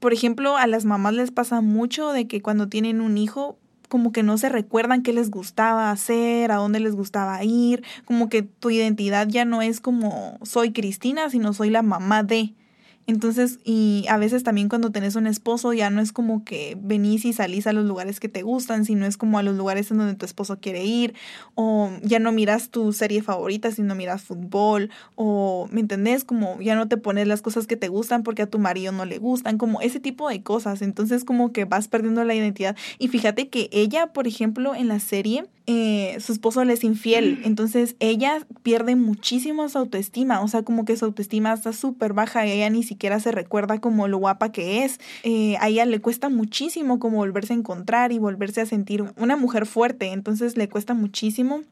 por 0.00 0.12
ejemplo, 0.12 0.58
a 0.58 0.66
las 0.66 0.84
mamás 0.84 1.14
les 1.14 1.30
pasa 1.30 1.62
mucho 1.62 2.12
de 2.12 2.28
que 2.28 2.42
cuando 2.42 2.68
tienen 2.68 3.00
un 3.00 3.16
hijo, 3.16 3.58
como 3.88 4.12
que 4.12 4.22
no 4.22 4.38
se 4.38 4.48
recuerdan 4.48 5.02
qué 5.02 5.12
les 5.12 5.30
gustaba 5.30 5.90
hacer, 5.90 6.50
a 6.50 6.56
dónde 6.56 6.80
les 6.80 6.94
gustaba 6.94 7.42
ir, 7.44 7.84
como 8.04 8.28
que 8.28 8.42
tu 8.42 8.70
identidad 8.70 9.28
ya 9.28 9.44
no 9.44 9.62
es 9.62 9.80
como 9.80 10.38
soy 10.42 10.72
Cristina, 10.72 11.30
sino 11.30 11.52
soy 11.52 11.70
la 11.70 11.82
mamá 11.82 12.22
de. 12.22 12.54
Entonces, 13.06 13.58
y 13.64 14.06
a 14.08 14.16
veces 14.16 14.44
también 14.44 14.68
cuando 14.68 14.90
tenés 14.90 15.14
un 15.14 15.26
esposo 15.26 15.72
ya 15.74 15.90
no 15.90 16.00
es 16.00 16.12
como 16.12 16.44
que 16.44 16.76
venís 16.80 17.24
y 17.24 17.32
salís 17.32 17.66
a 17.66 17.72
los 17.72 17.84
lugares 17.84 18.18
que 18.18 18.28
te 18.28 18.42
gustan, 18.42 18.84
sino 18.84 19.04
es 19.06 19.16
como 19.18 19.38
a 19.38 19.42
los 19.42 19.56
lugares 19.56 19.90
en 19.90 19.98
donde 19.98 20.14
tu 20.14 20.24
esposo 20.24 20.58
quiere 20.58 20.84
ir, 20.84 21.14
o 21.54 21.90
ya 22.02 22.18
no 22.18 22.32
miras 22.32 22.70
tu 22.70 22.92
serie 22.92 23.22
favorita, 23.22 23.70
sino 23.70 23.94
miras 23.94 24.22
fútbol, 24.22 24.90
o, 25.16 25.68
¿me 25.70 25.80
entendés? 25.80 26.24
Como 26.24 26.60
ya 26.60 26.76
no 26.76 26.88
te 26.88 26.96
pones 26.96 27.26
las 27.28 27.42
cosas 27.42 27.66
que 27.66 27.76
te 27.76 27.88
gustan 27.88 28.22
porque 28.22 28.42
a 28.42 28.46
tu 28.50 28.58
marido 28.58 28.92
no 28.92 29.04
le 29.04 29.18
gustan, 29.18 29.58
como 29.58 29.80
ese 29.80 30.00
tipo 30.00 30.28
de 30.28 30.42
cosas. 30.42 30.82
Entonces, 30.82 31.24
como 31.24 31.52
que 31.52 31.64
vas 31.66 31.88
perdiendo 31.88 32.24
la 32.24 32.34
identidad. 32.34 32.76
Y 32.98 33.08
fíjate 33.08 33.48
que 33.48 33.68
ella, 33.72 34.08
por 34.12 34.26
ejemplo, 34.26 34.74
en 34.74 34.88
la 34.88 35.00
serie, 35.00 35.46
eh, 35.66 36.16
su 36.20 36.32
esposo 36.32 36.62
le 36.64 36.74
es 36.74 36.84
infiel, 36.84 37.38
mm. 37.38 37.46
entonces 37.46 37.96
ella 37.98 38.46
pierde 38.62 38.96
muchísimo 38.96 39.68
su 39.68 39.78
autoestima, 39.78 40.42
o 40.42 40.48
sea, 40.48 40.62
como 40.62 40.84
que 40.84 40.96
su 40.96 41.06
autoestima 41.06 41.52
está 41.52 41.72
súper 41.72 42.12
baja 42.12 42.46
y 42.46 42.50
ella 42.52 42.68
ni 42.68 42.82
siquiera 42.82 43.18
se 43.18 43.32
recuerda 43.32 43.80
como 43.80 44.06
lo 44.06 44.18
guapa 44.18 44.52
que 44.52 44.84
es, 44.84 45.00
eh, 45.22 45.56
a 45.60 45.68
ella 45.68 45.86
le 45.86 46.00
cuesta 46.00 46.28
muchísimo 46.28 46.98
como 46.98 47.16
volverse 47.16 47.54
a 47.54 47.56
encontrar 47.56 48.12
y 48.12 48.18
volverse 48.18 48.60
a 48.60 48.66
sentir 48.66 49.04
una 49.16 49.36
mujer 49.36 49.64
fuerte, 49.64 50.12
entonces 50.12 50.56
le 50.56 50.68
cuesta 50.68 50.92
muchísimo 50.92 51.62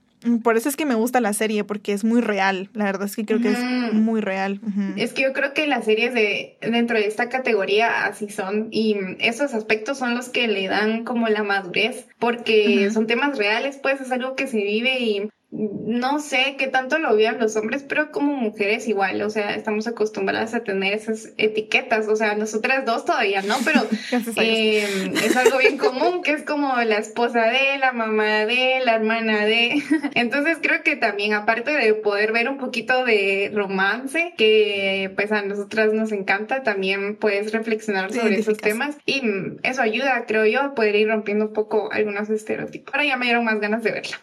por 0.43 0.57
eso 0.57 0.69
es 0.69 0.77
que 0.77 0.87
me 0.87 0.95
gusta 0.95 1.21
la 1.21 1.33
serie, 1.33 1.65
porque 1.65 1.93
es 1.93 2.05
muy 2.05 2.21
real. 2.21 2.69
La 2.75 2.85
verdad 2.85 3.07
es 3.07 3.17
que 3.17 3.25
creo 3.25 3.41
que 3.41 3.53
es 3.53 3.59
muy 3.93 4.21
real. 4.21 4.61
Es 4.97 5.13
que 5.13 5.23
yo 5.23 5.33
creo 5.33 5.55
que 5.55 5.67
las 5.67 5.85
series 5.85 6.15
de 6.15 6.57
dentro 6.61 6.97
de 6.97 7.07
esta 7.07 7.29
categoría 7.29 8.05
así 8.07 8.29
son 8.29 8.69
y 8.71 8.97
esos 9.19 9.55
aspectos 9.55 9.99
son 9.99 10.15
los 10.15 10.29
que 10.29 10.49
le 10.49 10.69
dan 10.69 11.05
como 11.05 11.29
la 11.29 11.43
madurez, 11.43 12.07
porque 12.19 12.91
son 12.93 13.07
temas 13.07 13.39
reales, 13.39 13.79
pues 13.83 14.01
es 14.01 14.13
algo 14.13 14.37
que 14.37 14.47
se 14.47 14.59
vive 14.59 15.01
y 15.01 15.31
no 15.53 16.19
sé 16.19 16.57
qué 16.59 16.67
tanto 16.67 16.99
lo 16.99 17.15
vean 17.15 17.39
los 17.39 17.57
hombres, 17.57 17.85
pero 17.87 18.11
como 18.11 18.33
mujeres 18.33 18.89
igual, 18.89 19.21
o 19.21 19.29
sea, 19.29 19.55
estamos 19.55 19.87
acostumbradas 19.87 20.55
a 20.55 20.65
tener 20.65 20.95
esas 20.95 21.35
etiquetas, 21.37 22.09
o 22.09 22.17
sea, 22.17 22.35
nosotras 22.35 22.87
dos 22.87 23.05
todavía 23.05 23.43
no, 23.43 23.57
pero 23.63 23.83
eh, 24.37 25.13
es 25.15 25.37
algo 25.37 25.59
bien 25.59 25.77
común, 25.77 26.23
que 26.23 26.33
es 26.33 26.43
como 26.43 26.75
la 26.83 26.97
esposa 26.97 27.45
de, 27.51 27.77
la 27.79 27.93
mamá 27.93 28.47
de, 28.47 28.81
la 28.83 28.95
hermana 28.95 29.45
de. 29.45 29.83
Entonces 30.15 30.57
creo 30.63 30.83
que 30.83 30.97
también, 30.97 31.35
aparte 31.35 31.73
de 31.73 31.93
poder 31.93 32.33
ver 32.33 32.49
un 32.49 32.57
poquito 32.57 33.05
de 33.05 33.53
romance, 33.55 34.33
que 34.39 35.13
pues 35.17 35.33
a 35.33 35.43
nosotras 35.43 35.93
nos 35.93 36.13
encanta, 36.13 36.63
también 36.63 37.17
puedes 37.17 37.53
reflexionar 37.53 38.11
sobre 38.11 38.39
esos 38.39 38.57
temas 38.57 38.97
y 39.05 39.21
eso 39.63 39.83
ayuda, 39.83 40.25
creo 40.27 40.47
yo, 40.47 40.63
a 40.63 40.75
poder 40.75 40.97
ir 40.97 41.09
rompiendo 41.09 41.49
un 41.49 41.53
poco 41.53 41.93
algunos 41.93 42.31
estereotipos. 42.31 42.95
Ahora 42.95 43.05
ya 43.05 43.19
me 43.19 43.27
dieron 43.27 43.45
más 43.45 43.61
ganas 43.61 43.83
de 43.83 43.93
verla. 43.93 44.17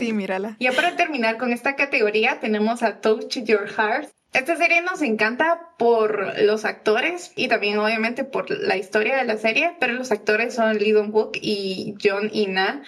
Sí, 0.00 0.12
mírala. 0.12 0.56
Ya 0.64 0.72
para 0.72 0.96
terminar 0.96 1.36
con 1.36 1.52
esta 1.52 1.76
categoría 1.76 2.40
tenemos 2.40 2.82
a 2.82 3.02
Touch 3.02 3.36
Your 3.44 3.68
Heart. 3.68 4.08
Esta 4.32 4.56
serie 4.56 4.80
nos 4.80 5.02
encanta 5.02 5.74
por 5.76 6.40
los 6.40 6.64
actores 6.64 7.32
y 7.36 7.48
también 7.48 7.76
obviamente 7.76 8.24
por 8.24 8.50
la 8.50 8.78
historia 8.78 9.18
de 9.18 9.24
la 9.24 9.36
serie, 9.36 9.76
pero 9.78 9.92
los 9.92 10.10
actores 10.10 10.54
son 10.54 10.78
Lee 10.78 10.92
Dong 10.92 11.14
Wook 11.14 11.36
y 11.38 11.96
John 12.02 12.30
Ina 12.32 12.82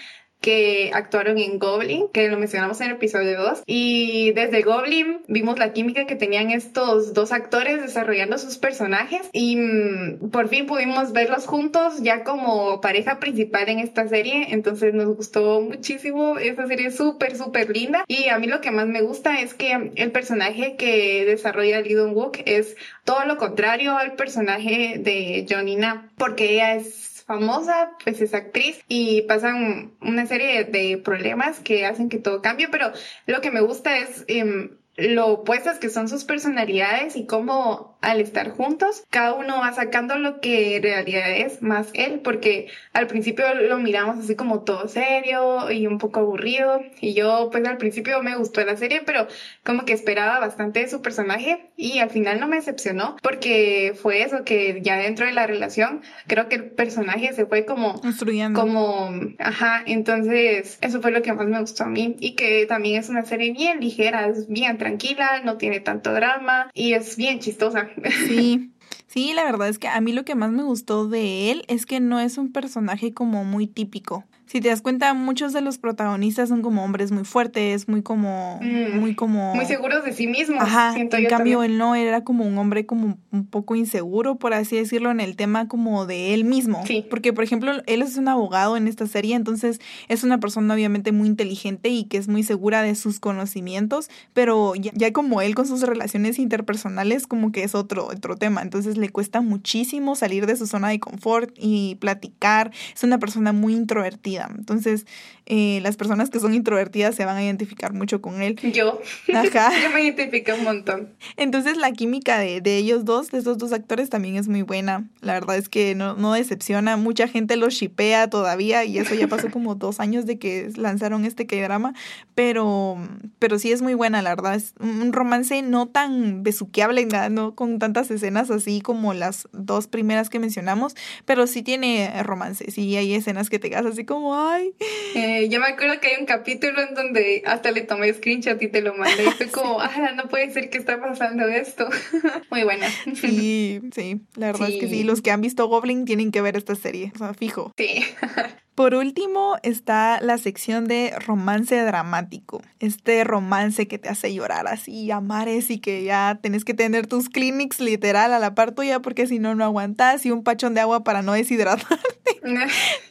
que 0.46 0.92
actuaron 0.94 1.38
en 1.38 1.58
Goblin, 1.58 2.06
que 2.12 2.28
lo 2.28 2.38
mencionamos 2.38 2.80
en 2.80 2.86
el 2.86 2.92
episodio 2.92 3.42
2. 3.42 3.64
Y 3.66 4.30
desde 4.30 4.62
Goblin 4.62 5.22
vimos 5.26 5.58
la 5.58 5.72
química 5.72 6.06
que 6.06 6.14
tenían 6.14 6.52
estos 6.52 7.14
dos 7.14 7.32
actores 7.32 7.82
desarrollando 7.82 8.38
sus 8.38 8.56
personajes 8.56 9.22
y 9.32 9.56
mm, 9.56 10.30
por 10.30 10.48
fin 10.48 10.66
pudimos 10.66 11.12
verlos 11.12 11.46
juntos 11.46 12.00
ya 12.00 12.22
como 12.22 12.80
pareja 12.80 13.18
principal 13.18 13.68
en 13.68 13.80
esta 13.80 14.06
serie. 14.06 14.46
Entonces 14.50 14.94
nos 14.94 15.16
gustó 15.16 15.60
muchísimo. 15.60 16.38
Esta 16.38 16.68
serie 16.68 16.86
es 16.86 16.96
súper, 16.96 17.36
súper 17.36 17.68
linda. 17.68 18.04
Y 18.06 18.28
a 18.28 18.38
mí 18.38 18.46
lo 18.46 18.60
que 18.60 18.70
más 18.70 18.86
me 18.86 19.02
gusta 19.02 19.40
es 19.40 19.52
que 19.52 19.90
el 19.96 20.12
personaje 20.12 20.76
que 20.76 21.24
desarrolla 21.24 21.80
Lee 21.80 21.94
Dong 21.94 22.16
Wook 22.16 22.38
es 22.44 22.76
todo 23.02 23.24
lo 23.24 23.36
contrario 23.36 23.98
al 23.98 24.14
personaje 24.14 25.00
de 25.00 25.44
Johnny 25.50 25.74
Na, 25.74 26.08
porque 26.16 26.52
ella 26.52 26.76
es 26.76 27.05
famosa, 27.26 27.90
pues 28.04 28.20
es 28.20 28.34
actriz 28.34 28.80
y 28.88 29.22
pasan 29.22 29.92
una 30.00 30.26
serie 30.26 30.64
de 30.64 30.98
problemas 30.98 31.60
que 31.60 31.84
hacen 31.84 32.08
que 32.08 32.18
todo 32.18 32.40
cambie, 32.40 32.68
pero 32.68 32.92
lo 33.26 33.40
que 33.40 33.50
me 33.50 33.60
gusta 33.60 33.98
es 33.98 34.24
em, 34.28 34.78
lo 34.96 35.26
opuestas 35.28 35.78
que 35.78 35.90
son 35.90 36.08
sus 36.08 36.24
personalidades 36.24 37.16
y 37.16 37.26
cómo 37.26 37.95
al 38.06 38.20
estar 38.20 38.50
juntos, 38.50 39.04
cada 39.10 39.34
uno 39.34 39.58
va 39.58 39.72
sacando 39.72 40.16
lo 40.16 40.40
que 40.40 40.76
en 40.76 40.82
realidad 40.84 41.28
es 41.28 41.60
más 41.60 41.88
él, 41.92 42.20
porque 42.22 42.68
al 42.92 43.08
principio 43.08 43.52
lo 43.54 43.78
miramos 43.78 44.18
así 44.18 44.36
como 44.36 44.60
todo 44.60 44.86
serio 44.86 45.72
y 45.72 45.88
un 45.88 45.98
poco 45.98 46.20
aburrido, 46.20 46.82
y 47.00 47.14
yo 47.14 47.48
pues 47.50 47.66
al 47.66 47.78
principio 47.78 48.22
me 48.22 48.36
gustó 48.36 48.64
la 48.64 48.76
serie, 48.76 49.02
pero 49.04 49.26
como 49.64 49.84
que 49.84 49.92
esperaba 49.92 50.38
bastante 50.38 50.80
de 50.80 50.88
su 50.88 51.02
personaje 51.02 51.68
y 51.76 51.98
al 51.98 52.10
final 52.10 52.38
no 52.38 52.46
me 52.46 52.56
decepcionó, 52.56 53.16
porque 53.22 53.94
fue 54.00 54.22
eso 54.22 54.44
que 54.44 54.80
ya 54.82 54.98
dentro 54.98 55.26
de 55.26 55.32
la 55.32 55.48
relación, 55.48 56.02
creo 56.28 56.48
que 56.48 56.54
el 56.54 56.70
personaje 56.70 57.32
se 57.32 57.44
fue 57.44 57.64
como 57.64 58.00
construyendo. 58.00 58.60
Como, 58.60 59.10
ajá, 59.40 59.82
entonces 59.84 60.78
eso 60.80 61.02
fue 61.02 61.10
lo 61.10 61.22
que 61.22 61.32
más 61.32 61.48
me 61.48 61.60
gustó 61.60 61.82
a 61.82 61.88
mí 61.88 62.14
y 62.20 62.36
que 62.36 62.66
también 62.66 63.00
es 63.00 63.08
una 63.08 63.24
serie 63.24 63.52
bien 63.52 63.80
ligera, 63.80 64.28
es 64.28 64.46
bien 64.46 64.78
tranquila, 64.78 65.40
no 65.44 65.56
tiene 65.56 65.80
tanto 65.80 66.12
drama 66.12 66.70
y 66.72 66.92
es 66.92 67.16
bien 67.16 67.40
chistosa. 67.40 67.88
Sí. 68.26 68.72
Sí, 69.06 69.32
la 69.32 69.44
verdad 69.44 69.68
es 69.68 69.78
que 69.78 69.88
a 69.88 70.00
mí 70.00 70.12
lo 70.12 70.24
que 70.24 70.34
más 70.34 70.50
me 70.50 70.62
gustó 70.62 71.08
de 71.08 71.50
él 71.50 71.64
es 71.68 71.86
que 71.86 72.00
no 72.00 72.20
es 72.20 72.38
un 72.38 72.52
personaje 72.52 73.14
como 73.14 73.44
muy 73.44 73.66
típico 73.66 74.24
si 74.46 74.60
te 74.60 74.68
das 74.68 74.80
cuenta, 74.80 75.12
muchos 75.12 75.52
de 75.52 75.60
los 75.60 75.78
protagonistas 75.78 76.48
son 76.48 76.62
como 76.62 76.84
hombres 76.84 77.10
muy 77.10 77.24
fuertes, 77.24 77.88
muy 77.88 78.02
como, 78.02 78.60
mm, 78.62 78.98
muy 78.98 79.16
como... 79.16 79.54
Muy 79.56 79.66
seguros 79.66 80.04
de 80.04 80.12
sí 80.12 80.28
mismos. 80.28 80.62
Ajá, 80.62 80.94
en 80.96 81.08
cambio 81.26 81.64
él 81.64 81.78
no, 81.78 81.96
era 81.96 82.22
como 82.22 82.46
un 82.46 82.56
hombre 82.56 82.86
como 82.86 83.18
un 83.32 83.46
poco 83.46 83.74
inseguro, 83.74 84.36
por 84.36 84.54
así 84.54 84.76
decirlo, 84.76 85.10
en 85.10 85.18
el 85.18 85.34
tema 85.34 85.66
como 85.66 86.06
de 86.06 86.32
él 86.32 86.44
mismo. 86.44 86.84
Sí. 86.86 87.04
Porque, 87.10 87.32
por 87.32 87.42
ejemplo, 87.42 87.72
él 87.86 88.02
es 88.02 88.16
un 88.16 88.28
abogado 88.28 88.76
en 88.76 88.86
esta 88.86 89.06
serie, 89.08 89.34
entonces 89.34 89.80
es 90.08 90.22
una 90.22 90.38
persona 90.38 90.74
obviamente 90.74 91.10
muy 91.10 91.26
inteligente 91.26 91.88
y 91.88 92.04
que 92.04 92.16
es 92.16 92.28
muy 92.28 92.44
segura 92.44 92.82
de 92.82 92.94
sus 92.94 93.18
conocimientos, 93.18 94.08
pero 94.32 94.74
ya, 94.76 95.12
como 95.12 95.40
él 95.42 95.56
con 95.56 95.66
sus 95.66 95.82
relaciones 95.82 96.38
interpersonales 96.38 97.26
como 97.26 97.50
que 97.50 97.64
es 97.64 97.74
otro, 97.74 98.06
otro 98.06 98.36
tema, 98.36 98.62
entonces 98.62 98.96
le 98.96 99.08
cuesta 99.08 99.40
muchísimo 99.40 100.14
salir 100.14 100.46
de 100.46 100.56
su 100.56 100.68
zona 100.68 100.88
de 100.88 101.00
confort 101.00 101.52
y 101.58 101.96
platicar, 101.96 102.70
es 102.94 103.02
una 103.02 103.18
persona 103.18 103.52
muy 103.52 103.74
introvertida 103.74 104.35
entonces, 104.58 105.06
eh, 105.46 105.78
las 105.82 105.96
personas 105.96 106.28
que 106.28 106.40
son 106.40 106.54
introvertidas 106.54 107.14
se 107.14 107.24
van 107.24 107.36
a 107.36 107.44
identificar 107.44 107.92
mucho 107.92 108.20
con 108.20 108.42
él. 108.42 108.56
Yo. 108.72 109.00
Ajá. 109.32 109.70
Yo 109.82 109.90
me 109.90 110.02
identifico 110.02 110.52
un 110.54 110.64
montón. 110.64 111.08
Entonces, 111.36 111.76
la 111.76 111.92
química 111.92 112.38
de, 112.38 112.60
de, 112.60 112.76
ellos 112.76 113.04
dos, 113.04 113.30
de 113.30 113.38
esos 113.38 113.56
dos 113.56 113.72
actores, 113.72 114.10
también 114.10 114.36
es 114.36 114.48
muy 114.48 114.62
buena. 114.62 115.08
La 115.20 115.34
verdad 115.34 115.56
es 115.56 115.68
que 115.68 115.94
no, 115.94 116.14
no 116.14 116.32
decepciona. 116.32 116.96
Mucha 116.96 117.28
gente 117.28 117.56
los 117.56 117.74
shipea 117.74 118.28
todavía 118.28 118.84
y 118.84 118.98
eso 118.98 119.14
ya 119.14 119.28
pasó 119.28 119.50
como 119.50 119.76
dos 119.76 120.00
años 120.00 120.26
de 120.26 120.38
que 120.38 120.68
lanzaron 120.76 121.24
este 121.24 121.46
K-drama. 121.46 121.94
Pero, 122.34 122.98
pero 123.38 123.58
sí 123.58 123.70
es 123.70 123.82
muy 123.82 123.94
buena, 123.94 124.22
la 124.22 124.34
verdad. 124.34 124.56
Es 124.56 124.74
un 124.80 125.12
romance 125.12 125.62
no 125.62 125.86
tan 125.86 126.42
besuqueable, 126.42 127.06
no 127.30 127.54
con 127.54 127.78
tantas 127.78 128.10
escenas 128.10 128.50
así 128.50 128.80
como 128.80 129.14
las 129.14 129.48
dos 129.52 129.86
primeras 129.86 130.28
que 130.28 130.40
mencionamos, 130.40 130.96
pero 131.24 131.46
sí 131.46 131.62
tiene 131.62 132.22
romance. 132.24 132.70
Sí 132.70 132.96
hay 132.96 133.14
escenas 133.14 133.48
que 133.48 133.58
te 133.58 133.70
quedas 133.70 133.86
así 133.86 134.04
como 134.04 134.34
ay. 134.34 134.74
Eh, 135.14 135.35
yo 135.44 135.60
me 135.60 135.66
acuerdo 135.66 136.00
que 136.00 136.08
hay 136.08 136.20
un 136.20 136.26
capítulo 136.26 136.80
en 136.80 136.94
donde 136.94 137.42
hasta 137.46 137.70
le 137.70 137.82
tomé 137.82 138.12
screenshot 138.12 138.60
y 138.60 138.68
te 138.68 138.80
lo 138.80 138.94
mandé. 138.94 139.24
Y 139.24 139.30
fue 139.30 139.46
como, 139.52 139.80
ah, 139.80 140.12
no 140.14 140.28
puede 140.28 140.50
ser 140.52 140.70
que 140.70 140.78
está 140.78 141.00
pasando 141.00 141.46
esto. 141.46 141.88
Muy 142.50 142.64
buena. 142.64 142.88
Sí, 143.14 143.80
sí, 143.94 144.20
la 144.34 144.46
verdad 144.48 144.68
es 144.68 144.80
que 144.80 144.88
sí. 144.88 145.04
Los 145.04 145.22
que 145.22 145.30
han 145.30 145.40
visto 145.40 145.66
Goblin 145.68 146.04
tienen 146.04 146.32
que 146.32 146.40
ver 146.40 146.56
esta 146.56 146.74
serie, 146.74 147.12
o 147.14 147.18
sea, 147.18 147.34
fijo. 147.34 147.72
Sí. 147.76 148.04
Por 148.76 148.94
último 148.94 149.56
está 149.62 150.20
la 150.20 150.36
sección 150.36 150.84
de 150.84 151.14
romance 151.26 151.80
dramático. 151.80 152.60
Este 152.78 153.24
romance 153.24 153.88
que 153.88 153.96
te 153.96 154.10
hace 154.10 154.34
llorar 154.34 154.66
así 154.66 155.10
a 155.10 155.20
mares 155.20 155.70
y 155.70 155.78
que 155.78 156.04
ya 156.04 156.38
tenés 156.42 156.62
que 156.62 156.74
tener 156.74 157.06
tus 157.06 157.30
clinics 157.30 157.80
literal 157.80 158.34
a 158.34 158.38
la 158.38 158.54
par 158.54 158.72
tuya 158.72 159.00
porque 159.00 159.26
si 159.26 159.38
no, 159.38 159.54
no 159.54 159.64
aguantas 159.64 160.26
y 160.26 160.30
un 160.30 160.44
pachón 160.44 160.74
de 160.74 160.82
agua 160.82 161.04
para 161.04 161.22
no 161.22 161.32
deshidratarte. 161.32 161.96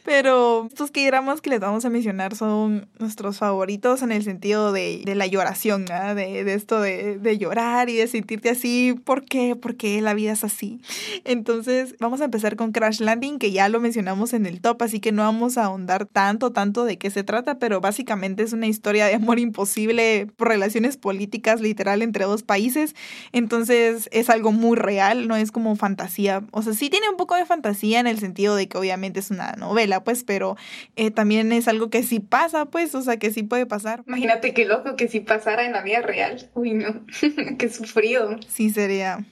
Pero 0.06 0.68
estos 0.68 0.92
que 0.92 1.04
dramas 1.04 1.40
que 1.40 1.50
les 1.50 1.58
vamos 1.58 1.84
a 1.84 1.90
mencionar 1.90 2.36
son 2.36 2.88
nuestros 3.00 3.38
favoritos 3.38 4.02
en 4.02 4.12
el 4.12 4.22
sentido 4.22 4.70
de, 4.70 5.02
la 5.04 5.26
lloración, 5.26 5.84
de, 5.84 6.44
de, 6.44 6.54
esto 6.54 6.80
de, 6.80 7.18
de, 7.18 7.38
llorar 7.38 7.90
y 7.90 7.96
de 7.96 8.06
sentirte 8.06 8.48
así. 8.48 8.94
¿Por 9.04 9.24
qué? 9.24 9.56
Porque 9.56 10.00
la 10.00 10.14
vida 10.14 10.30
es 10.30 10.44
así. 10.44 10.80
Entonces 11.24 11.96
vamos 11.98 12.20
a 12.20 12.26
empezar 12.26 12.54
con 12.54 12.70
Crash 12.70 13.00
Landing 13.00 13.40
que 13.40 13.50
ya 13.50 13.68
lo 13.68 13.80
mencionamos 13.80 14.32
en 14.32 14.46
el 14.46 14.60
top, 14.60 14.80
así 14.84 15.00
que 15.00 15.10
no 15.10 15.22
vamos 15.22 15.58
a 15.58 15.64
ahondar 15.64 16.06
tanto, 16.06 16.52
tanto 16.52 16.84
de 16.84 16.98
qué 16.98 17.10
se 17.10 17.24
trata, 17.24 17.58
pero 17.58 17.80
básicamente 17.80 18.44
es 18.44 18.52
una 18.52 18.68
historia 18.68 19.06
de 19.06 19.14
amor 19.14 19.40
imposible 19.40 20.28
por 20.36 20.46
relaciones 20.46 20.96
políticas 20.96 21.60
literal 21.60 22.02
entre 22.02 22.26
dos 22.26 22.44
países. 22.44 22.94
Entonces 23.32 24.08
es 24.12 24.30
algo 24.30 24.52
muy 24.52 24.76
real, 24.76 25.26
no 25.26 25.34
es 25.34 25.50
como 25.50 25.74
fantasía. 25.74 26.44
O 26.52 26.62
sea, 26.62 26.74
sí 26.74 26.90
tiene 26.90 27.10
un 27.10 27.16
poco 27.16 27.34
de 27.34 27.44
fantasía 27.44 27.98
en 27.98 28.06
el 28.06 28.20
sentido 28.20 28.54
de 28.54 28.68
que 28.68 28.78
obviamente 28.78 29.18
es 29.18 29.32
una 29.32 29.52
novela, 29.54 29.95
pues, 30.04 30.24
pero 30.24 30.56
eh, 30.96 31.10
también 31.10 31.52
es 31.52 31.68
algo 31.68 31.90
que 31.90 32.02
sí 32.02 32.20
pasa, 32.20 32.66
pues, 32.66 32.94
o 32.94 33.02
sea, 33.02 33.18
que 33.18 33.30
sí 33.30 33.42
puede 33.42 33.66
pasar. 33.66 34.02
Imagínate 34.06 34.54
qué 34.54 34.64
loco 34.64 34.96
que 34.96 35.08
sí 35.08 35.20
pasara 35.20 35.64
en 35.64 35.72
la 35.72 35.82
vida 35.82 36.02
real. 36.02 36.50
Uy, 36.54 36.74
no, 36.74 37.04
qué 37.58 37.68
sufrido. 37.68 38.38
Sí, 38.48 38.70
sería 38.70 39.24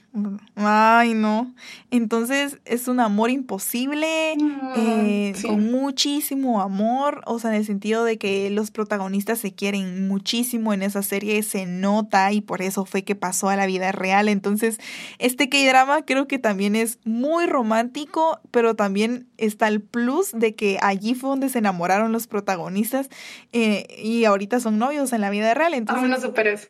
Ay, 0.54 1.14
no. 1.14 1.52
Entonces 1.90 2.58
es 2.64 2.86
un 2.86 3.00
amor 3.00 3.30
imposible, 3.30 4.34
eh, 4.76 5.34
con 5.42 5.72
muchísimo 5.72 6.62
amor, 6.62 7.22
o 7.26 7.40
sea, 7.40 7.50
en 7.50 7.56
el 7.56 7.66
sentido 7.66 8.04
de 8.04 8.16
que 8.16 8.48
los 8.50 8.70
protagonistas 8.70 9.40
se 9.40 9.52
quieren 9.52 10.06
muchísimo 10.06 10.72
en 10.72 10.82
esa 10.82 11.02
serie, 11.02 11.42
se 11.42 11.66
nota 11.66 12.30
y 12.32 12.40
por 12.40 12.62
eso 12.62 12.84
fue 12.84 13.02
que 13.02 13.16
pasó 13.16 13.48
a 13.48 13.56
la 13.56 13.66
vida 13.66 13.90
real. 13.90 14.28
Entonces, 14.28 14.78
este 15.18 15.48
K-drama 15.48 16.02
creo 16.02 16.28
que 16.28 16.38
también 16.38 16.76
es 16.76 17.00
muy 17.04 17.46
romántico, 17.46 18.38
pero 18.52 18.76
también 18.76 19.26
está 19.36 19.66
el 19.66 19.80
plus 19.80 20.30
de 20.32 20.54
que 20.54 20.78
allí 20.80 21.14
fue 21.14 21.30
donde 21.30 21.48
se 21.48 21.58
enamoraron 21.58 22.12
los 22.12 22.28
protagonistas 22.28 23.08
eh, 23.52 23.86
y 24.00 24.26
ahorita 24.26 24.60
son 24.60 24.78
novios 24.78 25.12
en 25.12 25.22
la 25.22 25.30
vida 25.30 25.54
real. 25.54 25.74
Entonces, 25.74 26.08
no 26.08 26.20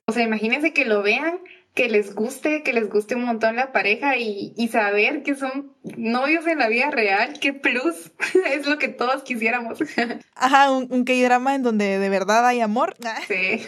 O 0.07 0.13
sea, 0.13 0.23
imagínense 0.23 0.73
que 0.73 0.87
lo 0.87 1.03
vean 1.03 1.41
que 1.75 1.89
les 1.89 2.15
guste, 2.15 2.63
que 2.63 2.73
les 2.73 2.89
guste 2.89 3.17
un 3.17 3.25
montón 3.25 3.57
la 3.57 3.73
pareja 3.73 4.17
y, 4.17 4.55
y 4.57 4.69
saber 4.69 5.23
que 5.25 5.35
son 5.35 5.77
novios 5.83 6.47
en 6.47 6.59
la 6.59 6.69
vida 6.69 6.91
real, 6.91 7.39
qué 7.41 7.53
plus, 7.53 8.13
es 8.53 8.67
lo 8.67 8.79
que 8.79 8.89
todos 8.89 9.25
quisiéramos. 9.25 9.79
Ajá, 10.35 10.71
un, 10.71 10.87
un 10.91 11.05
K-drama 11.05 11.55
en 11.57 11.63
donde 11.63 11.99
de 11.99 12.09
verdad 12.09 12.47
hay 12.47 12.61
amor. 12.61 12.95
Sí. 13.29 13.63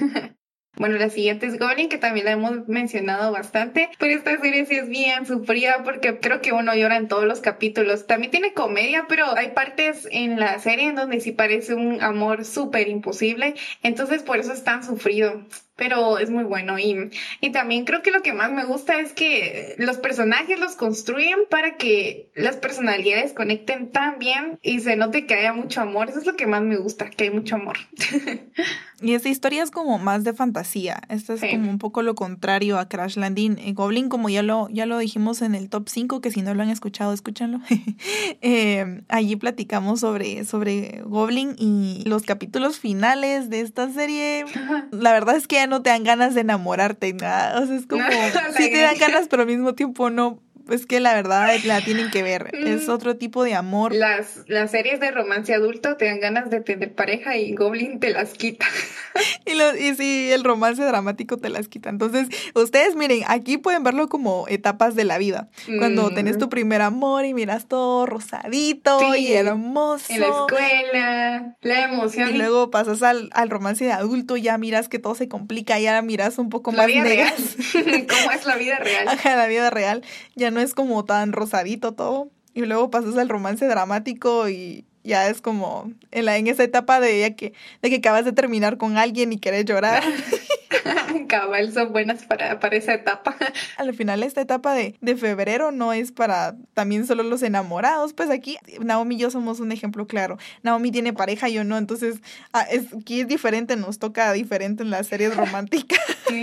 Bueno, 0.79 0.99
la 0.99 1.09
siguiente 1.09 1.47
es 1.47 1.59
Goblin, 1.59 1.88
que 1.88 1.97
también 1.97 2.27
la 2.27 2.33
hemos 2.33 2.69
mencionado 2.69 3.33
bastante, 3.33 3.88
pero 3.99 4.14
esta 4.14 4.38
serie 4.38 4.66
sí 4.66 4.75
es 4.75 4.88
bien 4.88 5.25
sufrida 5.25 5.83
porque 5.85 6.21
creo 6.21 6.42
que 6.42 6.53
uno 6.53 6.75
llora 6.75 6.99
en 6.99 7.09
todos 7.09 7.25
los 7.25 7.40
capítulos. 7.40 8.07
También 8.07 8.31
tiene 8.31 8.53
comedia, 8.53 9.07
pero 9.09 9.35
hay 9.35 9.53
partes 9.53 10.07
en 10.11 10.38
la 10.38 10.59
serie 10.59 10.88
en 10.88 10.97
donde 10.97 11.21
sí 11.21 11.33
parece 11.33 11.75
un 11.75 12.03
amor 12.03 12.45
súper 12.45 12.88
imposible, 12.88 13.55
entonces 13.83 14.23
por 14.23 14.38
eso 14.38 14.53
es 14.53 14.64
tan 14.64 14.85
sufrido 14.85 15.47
pero 15.77 16.19
es 16.19 16.31
muy 16.31 16.45
bueno 16.45 16.79
y, 16.79 17.11
y 17.41 17.53
también 17.53 17.85
creo 17.85 18.03
que 18.03 18.11
lo 18.11 18.23
que 18.23 18.33
más 18.33 18.51
me 18.51 18.65
gusta 18.65 18.99
es 18.99 19.12
que 19.12 19.75
los 19.79 19.99
personajes 19.99 20.59
los 20.59 20.75
construyen 20.75 21.41
para 21.51 21.77
que 21.77 22.29
las 22.35 22.57
personalidades 22.57 23.33
conecten 23.33 23.91
tan 23.91 24.19
bien 24.19 24.59
y 24.62 24.81
se 24.81 24.97
note 24.97 25.27
que 25.27 25.35
haya 25.35 25.53
mucho 25.53 25.83
amor. 25.83 26.09
Eso 26.09 26.19
es 26.19 26.27
lo 26.27 26.37
que 26.37 26.47
más 26.47 26.62
me 26.62 26.77
gusta, 26.77 27.11
que 27.11 27.25
hay 27.25 27.31
mucho 27.31 27.57
amor. 27.57 27.77
Y 29.03 29.12
esta 29.12 29.29
historia 29.29 29.62
es 29.62 29.71
como 29.71 29.99
más 29.99 30.25
de 30.25 30.33
fantasía. 30.33 31.03
Esta 31.11 31.35
es 31.35 31.41
como 31.41 31.69
un 31.69 31.79
poco 31.79 32.01
lo 32.01 32.15
contrario 32.15 32.79
a 32.79 32.89
Crash 32.89 33.19
Landing. 33.19 33.75
Goblin, 33.75 34.09
como 34.09 34.31
ya 34.31 34.43
lo, 34.43 34.71
ya 34.71 34.87
lo 34.87 34.97
dijimos 34.97 35.43
en 35.43 35.55
el 35.55 35.69
top 35.69 35.91
5, 35.91 36.23
que 36.23 36.31
si 36.31 36.41
no 36.41 36.55
lo 36.55 36.62
han 36.62 36.71
escuchado, 36.71 37.12
escúchanlo. 37.12 37.61
eh, 38.41 39.03
allí 39.09 39.37
platicamos 39.37 40.01
sobre, 40.01 40.47
sobre 40.47 41.03
Goblin 41.05 41.57
y 41.59 42.05
los 42.07 42.23
capítulos 42.23 42.79
finales 42.79 43.51
de 43.51 43.61
esta 43.61 43.91
serie. 43.91 44.47
La 44.91 45.12
verdad 45.12 45.37
es 45.37 45.47
que 45.47 45.66
ya 45.67 45.71
no 45.71 45.83
te 45.83 45.91
dan 45.91 46.05
ganas 46.05 46.35
de 46.35 46.43
enamorarte. 46.43 47.13
Nada. 47.13 47.61
O 47.61 47.67
sea, 47.67 47.77
es 47.77 47.87
como. 47.87 48.03
sí 48.57 48.71
te 48.71 48.81
dan 48.81 48.99
ganas, 48.99 49.29
pero 49.29 49.43
al 49.43 49.49
mismo 49.49 49.75
tiempo 49.75 50.11
no 50.11 50.43
es 50.71 50.87
que 50.87 51.01
la 51.01 51.15
verdad 51.15 51.49
la 51.65 51.81
tienen 51.81 52.11
que 52.11 52.23
ver. 52.23 52.51
Es 52.55 52.89
otro 52.89 53.17
tipo 53.17 53.45
de 53.45 53.55
amor. 53.55 53.95
Las, 53.95 54.43
las 54.47 54.71
series 54.71 55.01
de 55.01 55.11
romance 55.11 55.55
adulto 55.55 55.97
te 55.97 56.07
dan 56.07 56.21
ganas 56.21 56.51
de 56.51 56.61
tener 56.61 56.95
pareja 56.95 57.37
y 57.37 57.55
Goblin 57.55 58.01
te 58.01 58.11
las 58.11 58.35
quita. 58.35 58.67
y, 59.47 59.55
lo, 59.55 59.77
y 59.77 59.95
sí, 59.95 60.31
el 60.33 60.45
romance 60.45 60.83
dramático 60.83 61.37
te 61.37 61.49
las 61.49 61.69
quita. 61.69 61.91
Entonces, 61.91 62.29
ustedes 62.55 62.97
miren, 62.97 63.23
aquí 63.27 63.59
pueden 63.59 63.83
verlo 63.85 64.09
como 64.09 64.47
etapas 64.49 64.95
de 64.95 65.05
la 65.05 65.19
vida. 65.19 65.49
Cuando 65.79 66.11
mm. 66.11 66.15
tenés 66.15 66.39
tu 66.39 66.49
primer 66.49 66.83
amor 66.83 67.25
y 67.25 67.35
miras 67.35 67.67
todo 67.67 68.07
rosadito 68.07 69.15
y 69.15 69.33
hermoso. 69.33 70.13
En 70.13 70.21
la 70.21 70.27
escuela, 70.27 71.57
la 71.61 71.85
emoción. 71.85 72.31
Y 72.31 72.39
luego 72.39 72.71
pasas 72.71 73.03
al, 73.03 73.31
al 73.33 73.51
romance 73.51 73.85
de 73.85 73.93
adulto, 73.93 74.37
ya 74.37 74.59
miras 74.59 74.89
que 74.89 74.99
todo 74.99 75.15
se 75.15 75.29
complica, 75.29 75.79
ya 75.79 76.01
miras 76.03 76.39
un 76.39 76.49
poco 76.49 76.73
más 76.73 76.87
negras. 76.87 77.35
¿Cómo 77.73 78.33
es 78.33 78.47
la 78.47 78.57
vida 78.57 78.79
real? 78.79 79.09
Ajá, 79.09 79.37
la 79.37 79.47
vida 79.47 79.71
real. 79.71 80.03
Ya 80.35 80.51
no 80.51 80.56
es 80.61 80.75
como 80.75 81.05
tan 81.05 81.33
rosadito 81.33 81.92
todo. 81.92 82.31
Y 82.55 82.62
luego 82.62 82.90
pasas 82.90 83.16
al 83.19 83.29
romance 83.29 83.66
dramático 83.66 84.49
y 84.49 84.87
ya 85.07 85.29
es 85.29 85.40
como 85.40 85.92
en, 86.11 86.25
la, 86.25 86.37
en 86.37 86.49
esa 86.49 86.64
etapa 86.64 87.01
de, 87.01 87.35
que, 87.37 87.53
de 87.81 87.90
que 87.90 87.97
acabas 87.97 88.25
de 88.25 88.33
terminar 88.33 88.77
con 88.77 88.99
alguien 88.99 89.33
y 89.33 89.38
quieres 89.38 89.64
llorar. 89.64 90.03
Cabal, 91.29 91.73
son 91.73 91.92
buenas 91.92 92.25
para, 92.25 92.61
para 92.61 92.77
esa 92.77 92.95
etapa. 92.95 93.37
Al 93.77 93.95
final, 93.95 94.23
esta 94.23 94.40
etapa 94.40 94.75
de, 94.75 94.97
de 95.01 95.16
febrero 95.16 95.71
no 95.73 95.92
es 95.92 96.12
para 96.12 96.57
también 96.75 97.07
solo 97.07 97.23
los 97.23 97.42
enamorados. 97.42 98.12
Pues 98.12 98.31
aquí, 98.31 98.59
Naomi 98.81 99.14
y 99.14 99.19
yo 99.19 99.31
somos 99.31 99.61
un 99.61 99.73
ejemplo 99.73 100.07
claro. 100.07 100.38
Naomi 100.62 100.90
tiene 100.90 101.12
pareja, 101.12 101.49
yo 101.49 101.64
no. 101.64 101.79
Entonces, 101.79 102.21
ah, 102.53 102.66
es, 102.71 102.92
aquí 102.92 103.21
es 103.21 103.29
diferente, 103.29 103.77
nos 103.77 103.99
toca 103.99 104.33
diferente 104.33 104.83
en 104.83 104.90
las 104.90 105.07
series 105.07 105.37
románticas. 105.37 106.01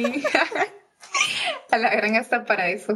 A 1.71 1.77
la 1.77 1.95
gran 1.95 2.15
hasta 2.15 2.45
para 2.45 2.69
eso. 2.69 2.95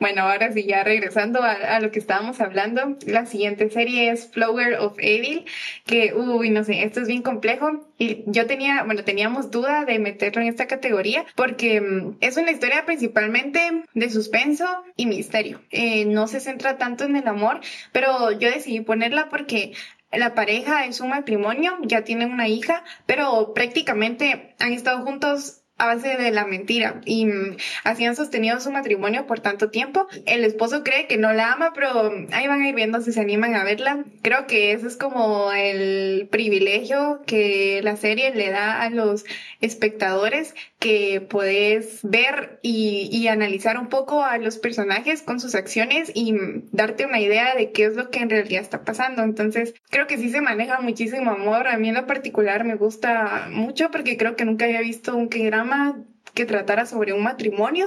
Bueno, 0.00 0.22
ahora 0.22 0.50
sí, 0.50 0.64
ya 0.64 0.82
regresando 0.82 1.42
a, 1.42 1.78
lo 1.78 1.90
que 1.90 1.98
estábamos 1.98 2.40
hablando, 2.40 2.96
la 3.06 3.26
siguiente 3.26 3.68
serie 3.68 4.10
es 4.10 4.30
Flower 4.30 4.76
of 4.76 4.94
Evil, 4.98 5.44
que, 5.84 6.14
uy, 6.14 6.48
no 6.48 6.64
sé, 6.64 6.84
esto 6.84 7.00
es 7.02 7.08
bien 7.08 7.20
complejo 7.20 7.86
y 7.98 8.24
yo 8.24 8.46
tenía, 8.46 8.82
bueno, 8.84 9.04
teníamos 9.04 9.50
duda 9.50 9.84
de 9.84 9.98
meterlo 9.98 10.40
en 10.40 10.48
esta 10.48 10.66
categoría 10.66 11.26
porque 11.36 11.82
mm, 11.82 12.16
es 12.20 12.38
una 12.38 12.50
historia 12.50 12.86
principalmente 12.86 13.60
de 13.92 14.08
suspenso 14.08 14.64
y 14.96 15.04
misterio. 15.04 15.60
Eh, 15.70 16.06
no 16.06 16.28
se 16.28 16.40
centra 16.40 16.78
tanto 16.78 17.04
en 17.04 17.16
el 17.16 17.28
amor, 17.28 17.60
pero 17.92 18.32
yo 18.32 18.50
decidí 18.50 18.80
ponerla 18.80 19.28
porque 19.28 19.74
la 20.12 20.34
pareja 20.34 20.86
es 20.86 21.00
un 21.00 21.10
matrimonio, 21.10 21.76
ya 21.82 22.04
tienen 22.04 22.32
una 22.32 22.48
hija, 22.48 22.84
pero 23.04 23.52
prácticamente 23.52 24.54
han 24.58 24.72
estado 24.72 25.02
juntos 25.04 25.59
a 25.80 25.86
base 25.86 26.16
de 26.16 26.30
la 26.30 26.44
mentira 26.44 27.00
y 27.04 27.26
mm, 27.26 27.56
así 27.84 28.04
han 28.04 28.14
sostenido 28.14 28.60
su 28.60 28.70
matrimonio 28.70 29.26
por 29.26 29.40
tanto 29.40 29.70
tiempo. 29.70 30.06
El 30.26 30.44
esposo 30.44 30.84
cree 30.84 31.06
que 31.06 31.16
no 31.16 31.32
la 31.32 31.52
ama, 31.52 31.72
pero 31.74 32.12
ahí 32.32 32.46
van 32.46 32.62
a 32.62 32.68
ir 32.68 32.74
viendo 32.74 33.00
si 33.00 33.12
se 33.12 33.20
animan 33.20 33.54
a 33.54 33.64
verla. 33.64 34.04
Creo 34.22 34.46
que 34.46 34.72
eso 34.72 34.86
es 34.86 34.96
como 34.96 35.52
el 35.52 36.28
privilegio 36.30 37.22
que 37.26 37.80
la 37.82 37.96
serie 37.96 38.34
le 38.34 38.50
da 38.50 38.82
a 38.82 38.90
los 38.90 39.24
espectadores 39.60 40.54
que 40.80 41.20
puedes 41.20 42.00
ver 42.02 42.58
y, 42.62 43.10
y 43.12 43.28
analizar 43.28 43.78
un 43.78 43.88
poco 43.88 44.24
a 44.24 44.38
los 44.38 44.56
personajes 44.56 45.20
con 45.22 45.38
sus 45.38 45.54
acciones 45.54 46.10
y 46.14 46.34
darte 46.72 47.04
una 47.04 47.20
idea 47.20 47.54
de 47.54 47.70
qué 47.70 47.84
es 47.84 47.96
lo 47.96 48.10
que 48.10 48.20
en 48.20 48.30
realidad 48.30 48.62
está 48.62 48.82
pasando. 48.82 49.22
Entonces, 49.22 49.74
creo 49.90 50.06
que 50.06 50.16
sí 50.16 50.30
se 50.30 50.40
maneja 50.40 50.80
muchísimo 50.80 51.30
amor. 51.30 51.68
A 51.68 51.76
mí 51.76 51.90
en 51.90 51.96
lo 51.96 52.06
particular 52.06 52.64
me 52.64 52.76
gusta 52.76 53.48
mucho 53.50 53.90
porque 53.90 54.16
creo 54.16 54.36
que 54.36 54.46
nunca 54.46 54.64
había 54.64 54.80
visto 54.80 55.14
un 55.14 55.28
drama 55.28 56.02
que 56.32 56.46
tratara 56.46 56.86
sobre 56.86 57.12
un 57.12 57.22
matrimonio. 57.22 57.86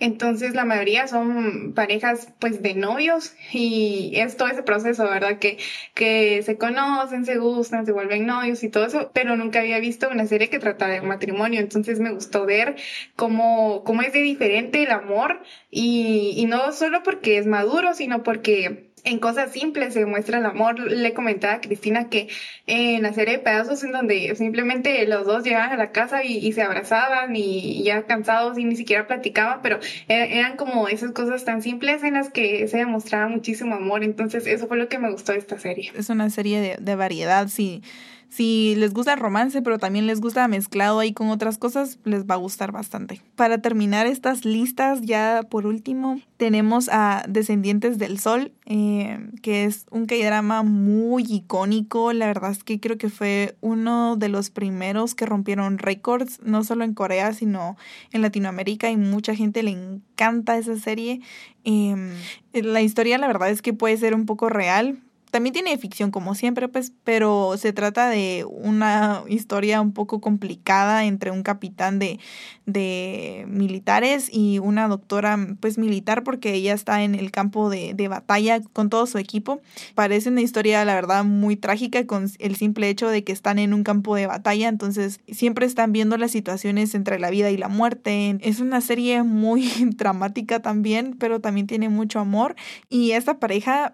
Entonces 0.00 0.54
la 0.54 0.64
mayoría 0.64 1.08
son 1.08 1.72
parejas 1.74 2.32
pues 2.38 2.62
de 2.62 2.74
novios 2.74 3.34
y 3.52 4.12
es 4.14 4.36
todo 4.36 4.48
ese 4.48 4.62
proceso, 4.62 5.04
¿verdad? 5.04 5.38
Que, 5.40 5.58
que 5.94 6.42
se 6.44 6.56
conocen, 6.56 7.24
se 7.24 7.36
gustan, 7.38 7.84
se 7.84 7.92
vuelven 7.92 8.26
novios 8.26 8.62
y 8.62 8.68
todo 8.68 8.86
eso, 8.86 9.10
pero 9.12 9.36
nunca 9.36 9.60
había 9.60 9.80
visto 9.80 10.08
una 10.08 10.26
serie 10.26 10.50
que 10.50 10.60
tratara 10.60 10.94
de 10.94 11.00
un 11.00 11.08
matrimonio. 11.08 11.60
Entonces 11.60 11.98
me 12.00 12.12
gustó 12.12 12.46
ver 12.46 12.76
cómo, 13.16 13.82
cómo 13.84 14.02
es 14.02 14.12
de 14.12 14.22
diferente 14.22 14.82
el 14.84 14.90
amor 14.92 15.42
y, 15.70 16.34
y 16.36 16.46
no 16.46 16.72
solo 16.72 17.02
porque 17.02 17.38
es 17.38 17.46
maduro, 17.46 17.94
sino 17.94 18.22
porque 18.22 18.87
en 19.04 19.18
cosas 19.18 19.52
simples 19.52 19.94
se 19.94 20.06
muestra 20.06 20.38
el 20.38 20.46
amor. 20.46 20.78
Le 20.78 21.14
comentaba 21.14 21.54
a 21.54 21.60
Cristina 21.60 22.08
que 22.08 22.28
en 22.66 23.02
la 23.02 23.12
serie 23.12 23.38
de 23.38 23.42
pedazos 23.42 23.82
en 23.84 23.92
donde 23.92 24.34
simplemente 24.36 25.06
los 25.06 25.26
dos 25.26 25.44
llegaban 25.44 25.72
a 25.72 25.76
la 25.76 25.92
casa 25.92 26.24
y, 26.24 26.52
se 26.52 26.62
abrazaban 26.62 27.34
y 27.36 27.82
ya 27.82 28.04
cansados 28.06 28.58
y 28.58 28.64
ni 28.64 28.76
siquiera 28.76 29.06
platicaban, 29.06 29.60
pero 29.62 29.78
e, 30.08 30.38
eran 30.38 30.56
como 30.56 30.88
esas 30.88 31.12
cosas 31.12 31.44
tan 31.44 31.62
simples 31.62 32.02
en 32.02 32.14
las 32.14 32.30
que 32.30 32.66
se 32.68 32.78
demostraba 32.78 33.28
muchísimo 33.28 33.74
amor. 33.74 34.04
Entonces 34.04 34.46
eso 34.46 34.66
fue 34.66 34.76
lo 34.76 34.88
que 34.88 34.98
me 34.98 35.10
gustó 35.10 35.32
de 35.32 35.38
esta 35.38 35.58
serie. 35.58 35.92
Es 35.96 36.10
una 36.10 36.30
serie 36.30 36.60
de, 36.60 36.76
de 36.80 36.94
variedad, 36.94 37.48
sí 37.48 37.82
si 38.28 38.74
les 38.76 38.92
gusta 38.92 39.14
el 39.14 39.20
romance, 39.20 39.62
pero 39.62 39.78
también 39.78 40.06
les 40.06 40.20
gusta 40.20 40.46
mezclado 40.48 40.98
ahí 40.98 41.12
con 41.12 41.28
otras 41.30 41.58
cosas, 41.58 41.98
les 42.04 42.26
va 42.26 42.34
a 42.34 42.38
gustar 42.38 42.72
bastante. 42.72 43.22
Para 43.36 43.58
terminar 43.62 44.06
estas 44.06 44.44
listas, 44.44 45.00
ya 45.02 45.42
por 45.48 45.66
último, 45.66 46.20
tenemos 46.36 46.88
a 46.90 47.24
Descendientes 47.28 47.98
del 47.98 48.18
Sol, 48.18 48.52
eh, 48.66 49.18
que 49.42 49.64
es 49.64 49.86
un 49.90 50.06
K-drama 50.06 50.62
muy 50.62 51.24
icónico. 51.28 52.12
La 52.12 52.26
verdad 52.26 52.50
es 52.50 52.64
que 52.64 52.80
creo 52.80 52.98
que 52.98 53.08
fue 53.08 53.56
uno 53.60 54.16
de 54.16 54.28
los 54.28 54.50
primeros 54.50 55.14
que 55.14 55.26
rompieron 55.26 55.78
récords, 55.78 56.40
no 56.42 56.64
solo 56.64 56.84
en 56.84 56.94
Corea, 56.94 57.32
sino 57.32 57.76
en 58.12 58.22
Latinoamérica, 58.22 58.90
y 58.90 58.96
mucha 58.96 59.34
gente 59.34 59.62
le 59.62 59.70
encanta 59.70 60.58
esa 60.58 60.76
serie. 60.76 61.20
Em, 61.64 62.12
la 62.52 62.82
historia, 62.82 63.18
la 63.18 63.26
verdad 63.26 63.50
es 63.50 63.62
que 63.62 63.72
puede 63.72 63.96
ser 63.96 64.14
un 64.14 64.26
poco 64.26 64.48
real, 64.48 64.98
también 65.30 65.52
tiene 65.52 65.76
ficción 65.78 66.10
como 66.10 66.34
siempre, 66.34 66.68
pues, 66.68 66.92
pero 67.04 67.56
se 67.56 67.72
trata 67.72 68.08
de 68.08 68.44
una 68.48 69.22
historia 69.28 69.80
un 69.80 69.92
poco 69.92 70.20
complicada 70.20 71.04
entre 71.04 71.30
un 71.30 71.42
capitán 71.42 71.98
de, 71.98 72.18
de 72.66 73.44
militares 73.48 74.28
y 74.32 74.58
una 74.58 74.88
doctora, 74.88 75.38
pues, 75.60 75.78
militar, 75.78 76.22
porque 76.22 76.54
ella 76.54 76.74
está 76.74 77.02
en 77.02 77.14
el 77.14 77.30
campo 77.30 77.70
de, 77.70 77.94
de 77.94 78.08
batalla 78.08 78.60
con 78.72 78.90
todo 78.90 79.06
su 79.06 79.18
equipo. 79.18 79.60
Parece 79.94 80.30
una 80.30 80.40
historia, 80.40 80.84
la 80.84 80.94
verdad, 80.94 81.24
muy 81.24 81.56
trágica 81.56 82.06
con 82.06 82.30
el 82.38 82.56
simple 82.56 82.88
hecho 82.88 83.08
de 83.08 83.24
que 83.24 83.32
están 83.32 83.58
en 83.58 83.74
un 83.74 83.84
campo 83.84 84.14
de 84.16 84.26
batalla, 84.26 84.68
entonces 84.68 85.20
siempre 85.28 85.66
están 85.66 85.92
viendo 85.92 86.16
las 86.16 86.30
situaciones 86.30 86.94
entre 86.94 87.18
la 87.18 87.30
vida 87.30 87.50
y 87.50 87.56
la 87.56 87.68
muerte. 87.68 88.38
Es 88.40 88.60
una 88.60 88.80
serie 88.80 89.22
muy 89.22 89.68
dramática 89.96 90.60
también, 90.60 91.16
pero 91.18 91.40
también 91.40 91.66
tiene 91.66 91.88
mucho 91.88 92.20
amor 92.20 92.56
y 92.88 93.12
esta 93.12 93.38
pareja 93.38 93.92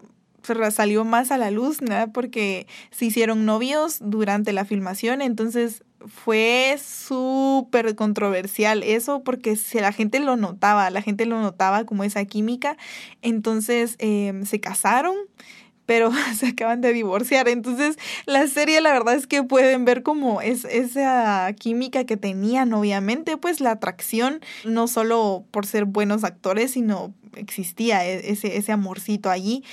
salió 0.71 1.05
más 1.05 1.31
a 1.31 1.39
la 1.39 1.51
luz, 1.51 1.83
¿no? 1.83 2.13
Porque 2.13 2.67
se 2.91 3.07
hicieron 3.07 3.45
novios 3.45 3.99
durante 4.01 4.53
la 4.53 4.65
filmación, 4.65 5.23
entonces 5.23 5.85
fue 6.07 6.79
súper 6.83 7.95
controversial 7.95 8.83
eso 8.83 9.23
porque 9.23 9.57
si 9.57 9.81
la 9.81 9.93
gente 9.93 10.21
lo 10.21 10.37
notaba, 10.37 10.91
la 10.91 11.03
gente 11.03 11.27
lo 11.27 11.41
notaba 11.41 11.85
como 11.85 12.05
esa 12.05 12.25
química, 12.25 12.77
entonces 13.23 13.97
em, 13.99 14.45
se 14.45 14.61
casaron 14.61 15.17
pero 15.87 16.11
se 16.37 16.49
acaban 16.49 16.81
de 16.81 16.93
divorciar. 16.93 17.49
Entonces, 17.49 17.99
la 18.27 18.47
serie 18.47 18.81
la 18.81 18.93
verdad 18.93 19.15
es 19.15 19.27
que 19.27 19.43
pueden 19.43 19.85
ver 19.85 20.03
como 20.03 20.41
es 20.41 20.65
esa 20.65 21.53
química 21.59 22.05
que 22.05 22.17
tenían, 22.17 22.73
obviamente, 22.73 23.37
pues 23.37 23.61
la 23.61 23.73
atracción, 23.73 24.41
no 24.65 24.89
solo 24.89 25.45
por 25.51 25.67
ser 25.67 25.85
buenos 25.85 26.25
actores, 26.25 26.73
sino 26.73 27.15
existía 27.37 28.07
e, 28.07 28.31
ese, 28.31 28.57
ese 28.57 28.73
amorcito 28.73 29.31
allí. 29.31 29.65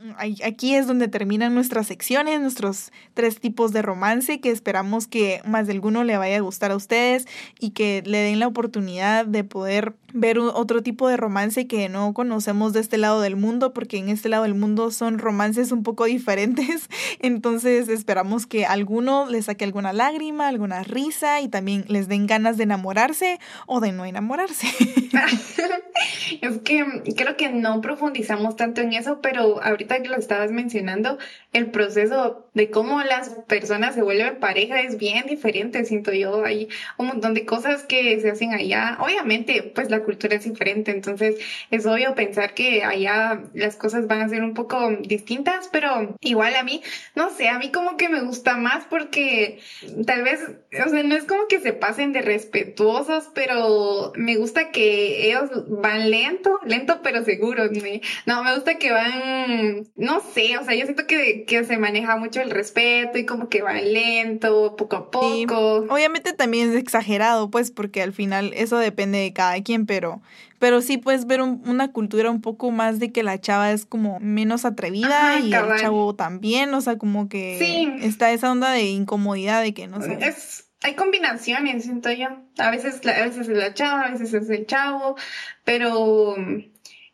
Mm, 0.00 0.12
aquí 0.44 0.74
es 0.74 0.86
donde 0.86 1.08
terminan 1.08 1.54
nuestras 1.54 1.86
secciones, 1.88 2.40
nuestros 2.40 2.92
tres 3.14 3.40
tipos 3.40 3.72
de 3.72 3.82
romance 3.82 4.40
que 4.40 4.50
esperamos 4.50 5.08
que 5.08 5.40
más 5.44 5.66
de 5.66 5.72
alguno 5.72 6.04
le 6.04 6.16
vaya 6.16 6.36
a 6.36 6.40
gustar 6.40 6.70
a 6.70 6.76
ustedes 6.76 7.26
y 7.58 7.70
que 7.70 8.02
le 8.06 8.18
den 8.18 8.38
la 8.38 8.46
oportunidad 8.46 9.26
de 9.26 9.42
poder 9.42 9.94
ver 10.12 10.38
otro 10.38 10.82
tipo 10.82 11.08
de 11.08 11.16
romance 11.16 11.66
que 11.66 11.88
no 11.88 12.14
conocemos 12.14 12.72
de 12.72 12.80
este 12.80 12.98
lado 12.98 13.20
del 13.20 13.36
mundo, 13.36 13.72
porque 13.72 13.98
en 13.98 14.08
este 14.08 14.28
lado 14.28 14.44
del 14.44 14.54
mundo 14.54 14.90
son 14.90 15.18
romances 15.18 15.72
un 15.72 15.82
poco 15.82 16.04
diferentes. 16.06 16.88
Entonces 17.20 17.88
esperamos 17.88 18.46
que 18.46 18.66
alguno 18.66 19.26
les 19.28 19.46
saque 19.46 19.64
alguna 19.64 19.92
lágrima, 19.92 20.48
alguna 20.48 20.82
risa 20.82 21.40
y 21.40 21.48
también 21.48 21.84
les 21.88 22.08
den 22.08 22.26
ganas 22.26 22.56
de 22.56 22.64
enamorarse 22.64 23.38
o 23.66 23.80
de 23.80 23.92
no 23.92 24.04
enamorarse. 24.04 24.66
es 26.40 26.58
que 26.58 26.84
creo 27.16 27.36
que 27.36 27.50
no 27.50 27.80
profundizamos 27.80 28.56
tanto 28.56 28.80
en 28.80 28.92
eso, 28.92 29.20
pero 29.20 29.62
ahorita 29.62 30.02
que 30.02 30.08
lo 30.08 30.16
estabas 30.16 30.50
mencionando, 30.50 31.18
el 31.52 31.70
proceso 31.70 32.47
de 32.58 32.70
cómo 32.70 33.00
las 33.02 33.30
personas 33.46 33.94
se 33.94 34.02
vuelven 34.02 34.40
pareja 34.40 34.82
es 34.82 34.98
bien 34.98 35.26
diferente, 35.26 35.84
siento 35.84 36.12
yo. 36.12 36.44
Hay 36.44 36.68
un 36.96 37.06
montón 37.06 37.32
de 37.32 37.46
cosas 37.46 37.84
que 37.84 38.20
se 38.20 38.30
hacen 38.30 38.52
allá. 38.52 38.98
Obviamente, 39.00 39.62
pues 39.74 39.90
la 39.90 40.00
cultura 40.00 40.36
es 40.36 40.44
diferente, 40.44 40.90
entonces 40.90 41.36
es 41.70 41.86
obvio 41.86 42.16
pensar 42.16 42.54
que 42.54 42.82
allá 42.82 43.44
las 43.54 43.76
cosas 43.76 44.08
van 44.08 44.22
a 44.22 44.28
ser 44.28 44.42
un 44.42 44.54
poco 44.54 44.90
distintas, 45.02 45.68
pero 45.70 46.16
igual 46.20 46.56
a 46.56 46.64
mí, 46.64 46.82
no 47.14 47.30
sé, 47.30 47.48
a 47.48 47.58
mí 47.58 47.70
como 47.70 47.96
que 47.96 48.08
me 48.08 48.22
gusta 48.22 48.56
más 48.56 48.84
porque 48.90 49.60
tal 50.04 50.24
vez, 50.24 50.40
o 50.84 50.88
sea, 50.88 51.02
no 51.04 51.14
es 51.14 51.24
como 51.24 51.46
que 51.46 51.60
se 51.60 51.72
pasen 51.72 52.12
de 52.12 52.22
respetuosos, 52.22 53.30
pero 53.34 54.12
me 54.16 54.36
gusta 54.36 54.72
que 54.72 55.28
ellos 55.28 55.48
van 55.68 56.10
lento, 56.10 56.58
lento 56.64 57.00
pero 57.04 57.24
seguro. 57.24 57.64
No, 58.26 58.42
me 58.42 58.54
gusta 58.54 58.78
que 58.78 58.90
van, 58.90 59.86
no 59.94 60.20
sé, 60.20 60.58
o 60.58 60.64
sea, 60.64 60.74
yo 60.74 60.84
siento 60.86 61.06
que, 61.06 61.44
que 61.44 61.62
se 61.62 61.78
maneja 61.78 62.16
mucho 62.16 62.40
el 62.48 62.54
respeto 62.54 63.18
y 63.18 63.26
como 63.26 63.48
que 63.48 63.62
van 63.62 63.92
lento, 63.92 64.76
poco 64.76 64.96
a 64.96 65.10
poco. 65.10 65.86
obviamente 65.88 66.32
también 66.32 66.70
es 66.70 66.76
exagerado, 66.76 67.50
pues, 67.50 67.70
porque 67.70 68.02
al 68.02 68.12
final 68.12 68.52
eso 68.54 68.78
depende 68.78 69.18
de 69.18 69.32
cada 69.32 69.62
quien, 69.62 69.86
pero, 69.86 70.20
pero 70.58 70.80
sí 70.80 70.96
puedes 70.96 71.26
ver 71.26 71.42
una 71.42 71.92
cultura 71.92 72.30
un 72.30 72.40
poco 72.40 72.70
más 72.70 72.98
de 72.98 73.12
que 73.12 73.22
la 73.22 73.40
chava 73.40 73.72
es 73.72 73.86
como 73.86 74.18
menos 74.20 74.64
atrevida 74.64 75.40
y 75.40 75.52
el 75.52 75.80
chavo 75.80 76.14
también, 76.14 76.74
o 76.74 76.80
sea, 76.80 76.98
como 76.98 77.28
que 77.28 77.98
está 78.02 78.32
esa 78.32 78.50
onda 78.50 78.72
de 78.72 78.84
incomodidad 78.84 79.62
de 79.62 79.74
que 79.74 79.86
no 79.86 80.02
sé. 80.02 80.18
Es, 80.20 80.68
hay 80.82 80.94
combinaciones, 80.94 81.84
siento 81.84 82.10
yo. 82.12 82.28
A 82.58 82.70
veces, 82.70 83.00
a 83.06 83.24
veces 83.24 83.48
es 83.48 83.56
la 83.56 83.74
chava, 83.74 84.02
a 84.02 84.10
veces 84.10 84.32
es 84.32 84.48
el 84.50 84.66
chavo, 84.66 85.16
pero 85.64 86.36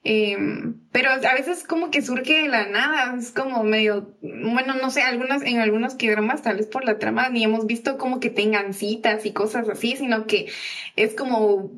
Em, 0.06 0.74
pero 0.92 1.10
a 1.10 1.34
veces 1.34 1.64
como 1.64 1.90
que 1.90 2.02
surge 2.02 2.42
de 2.42 2.48
la 2.48 2.66
nada, 2.66 3.16
es 3.18 3.30
como 3.30 3.64
medio, 3.64 4.14
bueno, 4.20 4.74
no 4.74 4.90
sé, 4.90 5.00
algunas, 5.00 5.42
en 5.42 5.60
algunos 5.60 5.94
que 5.94 6.10
dramas, 6.10 6.42
tal 6.42 6.58
vez 6.58 6.66
por 6.66 6.84
la 6.84 6.98
trama, 6.98 7.30
ni 7.30 7.42
hemos 7.42 7.66
visto 7.66 7.96
como 7.96 8.20
que 8.20 8.28
tengan 8.28 8.74
citas 8.74 9.24
y 9.24 9.32
cosas 9.32 9.66
así, 9.70 9.96
sino 9.96 10.26
que 10.26 10.52
es 10.94 11.14
como, 11.14 11.70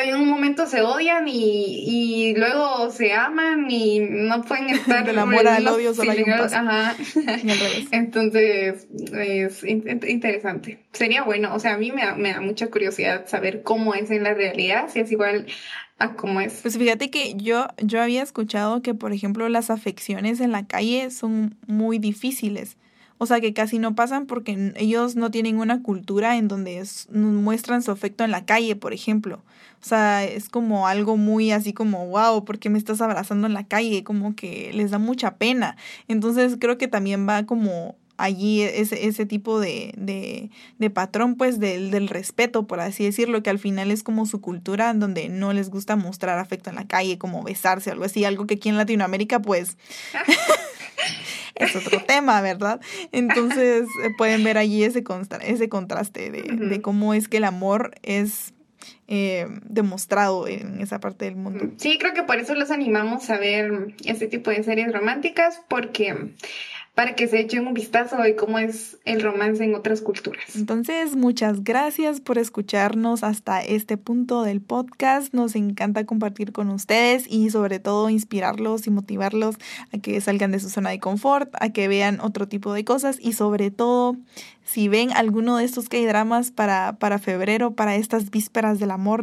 en 0.00 0.16
un 0.16 0.28
momento 0.28 0.66
se 0.66 0.82
odian 0.82 1.26
y, 1.26 2.30
y 2.30 2.36
luego 2.36 2.90
se 2.90 3.12
aman 3.12 3.68
y 3.68 3.98
no 3.98 4.42
pueden 4.42 4.70
estar... 4.70 5.04
Del 5.04 5.18
amor 5.18 5.46
al 5.48 5.66
odio 5.66 5.92
solo 5.94 6.12
hay 6.12 6.22
un 6.22 6.30
Ajá. 6.30 6.94
Entonces, 7.90 8.86
es 9.12 9.64
interesante. 9.64 10.78
Sería 10.92 11.24
bueno, 11.24 11.54
o 11.54 11.58
sea, 11.58 11.74
a 11.74 11.78
mí 11.78 11.90
me 11.90 12.06
da, 12.06 12.14
me 12.14 12.32
da 12.32 12.40
mucha 12.40 12.68
curiosidad 12.68 13.26
saber 13.26 13.62
cómo 13.62 13.94
es 13.94 14.12
en 14.12 14.22
la 14.22 14.32
realidad, 14.32 14.88
si 14.90 15.00
es 15.00 15.10
igual 15.10 15.46
a 15.98 16.14
cómo 16.14 16.40
es. 16.40 16.60
Pues 16.62 16.76
fíjate 16.76 17.10
que 17.10 17.34
yo, 17.36 17.66
yo 17.82 18.02
había 18.02 18.22
escuchado 18.22 18.82
que, 18.82 18.94
por 18.94 19.12
ejemplo, 19.12 19.48
las 19.48 19.70
afecciones 19.70 20.40
en 20.40 20.52
la 20.52 20.66
calle 20.66 21.10
son 21.10 21.56
muy 21.66 21.98
difíciles. 21.98 22.76
O 23.18 23.26
sea, 23.26 23.40
que 23.40 23.54
casi 23.54 23.78
no 23.78 23.94
pasan 23.94 24.26
porque 24.26 24.72
ellos 24.76 25.14
no 25.14 25.30
tienen 25.30 25.58
una 25.58 25.82
cultura 25.82 26.36
en 26.36 26.48
donde 26.48 26.82
muestran 27.10 27.80
su 27.82 27.92
afecto 27.92 28.24
en 28.24 28.32
la 28.32 28.44
calle, 28.44 28.74
por 28.74 28.92
ejemplo. 28.92 29.42
O 29.80 29.86
sea, 29.86 30.24
es 30.24 30.48
como 30.48 30.88
algo 30.88 31.16
muy 31.16 31.52
así 31.52 31.72
como, 31.72 32.06
wow, 32.08 32.44
¿por 32.44 32.58
qué 32.58 32.70
me 32.70 32.78
estás 32.78 33.00
abrazando 33.00 33.46
en 33.46 33.54
la 33.54 33.68
calle? 33.68 34.02
Como 34.02 34.34
que 34.34 34.72
les 34.74 34.90
da 34.90 34.98
mucha 34.98 35.36
pena. 35.36 35.76
Entonces 36.08 36.56
creo 36.58 36.76
que 36.76 36.88
también 36.88 37.28
va 37.28 37.46
como 37.46 37.96
allí 38.16 38.62
ese, 38.62 39.06
ese 39.06 39.26
tipo 39.26 39.60
de, 39.60 39.92
de, 39.96 40.50
de 40.78 40.90
patrón, 40.90 41.36
pues, 41.36 41.58
del, 41.58 41.90
del 41.90 42.08
respeto, 42.08 42.66
por 42.66 42.80
así 42.80 43.04
decirlo, 43.04 43.42
que 43.42 43.50
al 43.50 43.58
final 43.58 43.90
es 43.90 44.02
como 44.02 44.26
su 44.26 44.40
cultura, 44.40 44.92
donde 44.94 45.28
no 45.28 45.52
les 45.52 45.70
gusta 45.70 45.96
mostrar 45.96 46.38
afecto 46.38 46.70
en 46.70 46.76
la 46.76 46.86
calle, 46.86 47.18
como 47.18 47.42
besarse 47.42 47.90
o 47.90 47.92
algo 47.92 48.04
así, 48.04 48.24
algo 48.24 48.46
que 48.46 48.54
aquí 48.54 48.68
en 48.68 48.76
Latinoamérica, 48.76 49.40
pues, 49.40 49.76
es 51.54 51.76
otro 51.76 52.02
tema, 52.02 52.40
¿verdad? 52.40 52.80
Entonces, 53.12 53.86
eh, 54.04 54.10
pueden 54.16 54.44
ver 54.44 54.58
allí 54.58 54.84
ese, 54.84 55.04
ese 55.42 55.68
contraste 55.68 56.30
de, 56.30 56.42
de 56.42 56.80
cómo 56.82 57.14
es 57.14 57.28
que 57.28 57.38
el 57.38 57.44
amor 57.44 57.92
es 58.02 58.54
eh, 59.06 59.46
demostrado 59.64 60.48
en 60.48 60.80
esa 60.80 61.00
parte 61.00 61.26
del 61.26 61.36
mundo. 61.36 61.72
Sí, 61.76 61.98
creo 61.98 62.14
que 62.14 62.22
por 62.22 62.38
eso 62.38 62.54
los 62.54 62.70
animamos 62.70 63.28
a 63.30 63.38
ver 63.38 63.94
este 64.04 64.26
tipo 64.28 64.50
de 64.50 64.62
series 64.62 64.92
románticas, 64.92 65.60
porque 65.68 66.32
para 66.94 67.16
que 67.16 67.26
se 67.26 67.40
echen 67.40 67.66
un 67.66 67.74
vistazo 67.74 68.16
de 68.18 68.36
cómo 68.36 68.58
es 68.58 68.98
el 69.04 69.20
romance 69.20 69.64
en 69.64 69.74
otras 69.74 70.00
culturas. 70.00 70.54
Entonces, 70.54 71.16
muchas 71.16 71.64
gracias 71.64 72.20
por 72.20 72.38
escucharnos 72.38 73.24
hasta 73.24 73.60
este 73.60 73.96
punto 73.96 74.42
del 74.44 74.60
podcast. 74.60 75.34
Nos 75.34 75.56
encanta 75.56 76.06
compartir 76.06 76.52
con 76.52 76.70
ustedes 76.70 77.26
y 77.28 77.50
sobre 77.50 77.80
todo 77.80 78.10
inspirarlos 78.10 78.86
y 78.86 78.90
motivarlos 78.90 79.56
a 79.92 79.98
que 79.98 80.20
salgan 80.20 80.52
de 80.52 80.60
su 80.60 80.70
zona 80.70 80.90
de 80.90 81.00
confort, 81.00 81.52
a 81.58 81.70
que 81.70 81.88
vean 81.88 82.20
otro 82.20 82.46
tipo 82.46 82.72
de 82.72 82.84
cosas 82.84 83.18
y 83.20 83.32
sobre 83.32 83.72
todo 83.72 84.16
si 84.64 84.88
ven 84.88 85.12
alguno 85.12 85.56
de 85.56 85.64
estos 85.64 85.88
que 85.88 86.06
dramas 86.06 86.50
para, 86.50 86.96
para 86.98 87.18
febrero, 87.18 87.74
para 87.74 87.96
estas 87.96 88.30
vísperas 88.30 88.78
del 88.78 88.90
amor, 88.90 89.22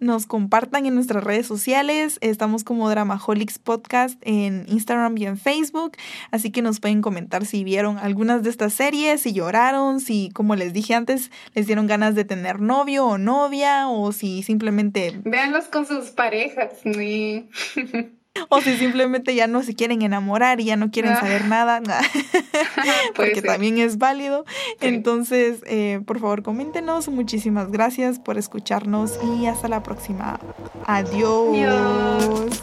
nos 0.00 0.26
compartan 0.26 0.86
en 0.86 0.94
nuestras 0.94 1.22
redes 1.22 1.46
sociales. 1.46 2.18
Estamos 2.20 2.64
como 2.64 2.88
Dramaholics 2.90 3.58
Podcast 3.58 4.18
en 4.22 4.64
Instagram 4.68 5.16
y 5.18 5.26
en 5.26 5.38
Facebook. 5.38 5.92
Así 6.30 6.50
que 6.50 6.62
nos 6.62 6.80
pueden 6.80 7.02
comentar 7.02 7.46
si 7.46 7.64
vieron 7.64 7.98
algunas 7.98 8.42
de 8.42 8.50
estas 8.50 8.72
series, 8.72 9.22
si 9.22 9.32
lloraron, 9.32 10.00
si, 10.00 10.30
como 10.32 10.56
les 10.56 10.72
dije 10.72 10.94
antes, 10.94 11.30
les 11.54 11.66
dieron 11.66 11.86
ganas 11.86 12.14
de 12.14 12.24
tener 12.24 12.60
novio 12.60 13.06
o 13.06 13.18
novia, 13.18 13.88
o 13.88 14.12
si 14.12 14.42
simplemente. 14.42 15.20
Véanlos 15.24 15.66
con 15.66 15.86
sus 15.86 16.10
parejas. 16.10 16.70
O 18.48 18.60
si 18.60 18.76
simplemente 18.76 19.34
ya 19.34 19.46
no 19.46 19.62
se 19.62 19.74
quieren 19.74 20.02
enamorar 20.02 20.60
y 20.60 20.64
ya 20.64 20.76
no 20.76 20.90
quieren 20.90 21.16
saber 21.16 21.46
nada, 21.46 21.80
porque 23.16 23.42
también 23.42 23.78
es 23.78 23.98
válido. 23.98 24.44
Entonces, 24.80 25.62
eh, 25.66 26.00
por 26.06 26.20
favor, 26.20 26.42
coméntenos. 26.42 27.08
Muchísimas 27.08 27.70
gracias 27.70 28.18
por 28.18 28.38
escucharnos 28.38 29.18
y 29.38 29.46
hasta 29.46 29.68
la 29.68 29.82
próxima. 29.82 30.38
Adiós. 30.86 32.62